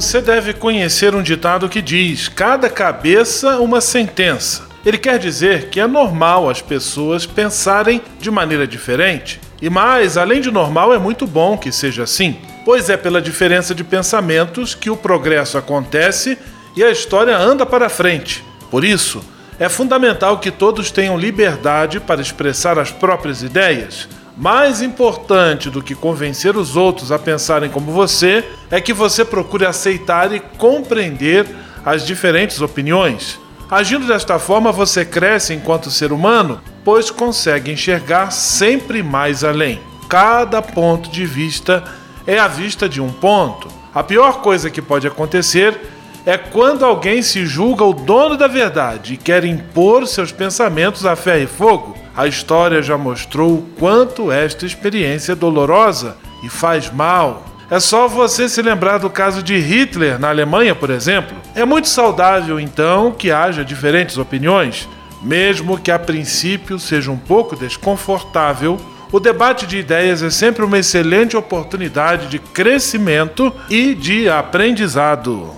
Você 0.00 0.20
deve 0.20 0.52
conhecer 0.52 1.12
um 1.16 1.22
ditado 1.24 1.68
que 1.68 1.82
diz: 1.82 2.28
cada 2.28 2.70
cabeça 2.70 3.58
uma 3.58 3.80
sentença. 3.80 4.62
Ele 4.86 4.96
quer 4.96 5.18
dizer 5.18 5.70
que 5.70 5.80
é 5.80 5.88
normal 5.88 6.48
as 6.48 6.62
pessoas 6.62 7.26
pensarem 7.26 8.00
de 8.20 8.30
maneira 8.30 8.64
diferente. 8.64 9.40
E 9.60 9.68
mais, 9.68 10.16
além 10.16 10.40
de 10.40 10.52
normal, 10.52 10.94
é 10.94 10.98
muito 10.98 11.26
bom 11.26 11.58
que 11.58 11.72
seja 11.72 12.04
assim, 12.04 12.36
pois 12.64 12.88
é 12.88 12.96
pela 12.96 13.20
diferença 13.20 13.74
de 13.74 13.82
pensamentos 13.82 14.72
que 14.72 14.88
o 14.88 14.96
progresso 14.96 15.58
acontece 15.58 16.38
e 16.76 16.84
a 16.84 16.92
história 16.92 17.36
anda 17.36 17.66
para 17.66 17.88
frente. 17.88 18.44
Por 18.70 18.84
isso, 18.84 19.20
é 19.58 19.68
fundamental 19.68 20.38
que 20.38 20.52
todos 20.52 20.92
tenham 20.92 21.18
liberdade 21.18 21.98
para 21.98 22.20
expressar 22.20 22.78
as 22.78 22.92
próprias 22.92 23.42
ideias. 23.42 24.08
Mais 24.38 24.80
importante 24.80 25.68
do 25.68 25.82
que 25.82 25.96
convencer 25.96 26.56
os 26.56 26.76
outros 26.76 27.10
a 27.10 27.18
pensarem 27.18 27.68
como 27.68 27.90
você 27.90 28.44
é 28.70 28.80
que 28.80 28.92
você 28.92 29.24
procure 29.24 29.66
aceitar 29.66 30.32
e 30.32 30.38
compreender 30.38 31.44
as 31.84 32.06
diferentes 32.06 32.60
opiniões. 32.60 33.36
Agindo 33.68 34.06
desta 34.06 34.38
forma, 34.38 34.70
você 34.70 35.04
cresce 35.04 35.54
enquanto 35.54 35.90
ser 35.90 36.12
humano, 36.12 36.60
pois 36.84 37.10
consegue 37.10 37.72
enxergar 37.72 38.30
sempre 38.30 39.02
mais 39.02 39.42
além. 39.42 39.80
Cada 40.08 40.62
ponto 40.62 41.10
de 41.10 41.26
vista 41.26 41.82
é 42.24 42.38
a 42.38 42.46
vista 42.46 42.88
de 42.88 43.00
um 43.00 43.10
ponto. 43.10 43.66
A 43.92 44.04
pior 44.04 44.40
coisa 44.40 44.70
que 44.70 44.80
pode 44.80 45.08
acontecer 45.08 45.76
é 46.24 46.38
quando 46.38 46.84
alguém 46.84 47.22
se 47.22 47.44
julga 47.44 47.84
o 47.84 47.92
dono 47.92 48.36
da 48.36 48.46
verdade 48.46 49.14
e 49.14 49.16
quer 49.16 49.44
impor 49.44 50.06
seus 50.06 50.30
pensamentos 50.30 51.04
a 51.04 51.16
ferro 51.16 51.42
e 51.42 51.46
fogo. 51.48 52.07
A 52.18 52.26
história 52.26 52.82
já 52.82 52.98
mostrou 52.98 53.58
o 53.58 53.62
quanto 53.78 54.32
esta 54.32 54.66
experiência 54.66 55.30
é 55.30 55.36
dolorosa 55.36 56.16
e 56.42 56.48
faz 56.48 56.90
mal. 56.90 57.46
É 57.70 57.78
só 57.78 58.08
você 58.08 58.48
se 58.48 58.60
lembrar 58.60 58.98
do 58.98 59.08
caso 59.08 59.40
de 59.40 59.56
Hitler 59.56 60.18
na 60.18 60.28
Alemanha, 60.28 60.74
por 60.74 60.90
exemplo. 60.90 61.36
É 61.54 61.64
muito 61.64 61.86
saudável, 61.86 62.58
então, 62.58 63.12
que 63.12 63.30
haja 63.30 63.64
diferentes 63.64 64.18
opiniões, 64.18 64.88
mesmo 65.22 65.78
que 65.78 65.92
a 65.92 65.98
princípio 65.98 66.76
seja 66.76 67.12
um 67.12 67.16
pouco 67.16 67.54
desconfortável. 67.54 68.80
O 69.12 69.20
debate 69.20 69.64
de 69.64 69.78
ideias 69.78 70.20
é 70.20 70.28
sempre 70.28 70.64
uma 70.64 70.80
excelente 70.80 71.36
oportunidade 71.36 72.26
de 72.26 72.40
crescimento 72.40 73.54
e 73.70 73.94
de 73.94 74.28
aprendizado. 74.28 75.54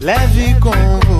Leve 0.00 0.58
com 0.58 1.19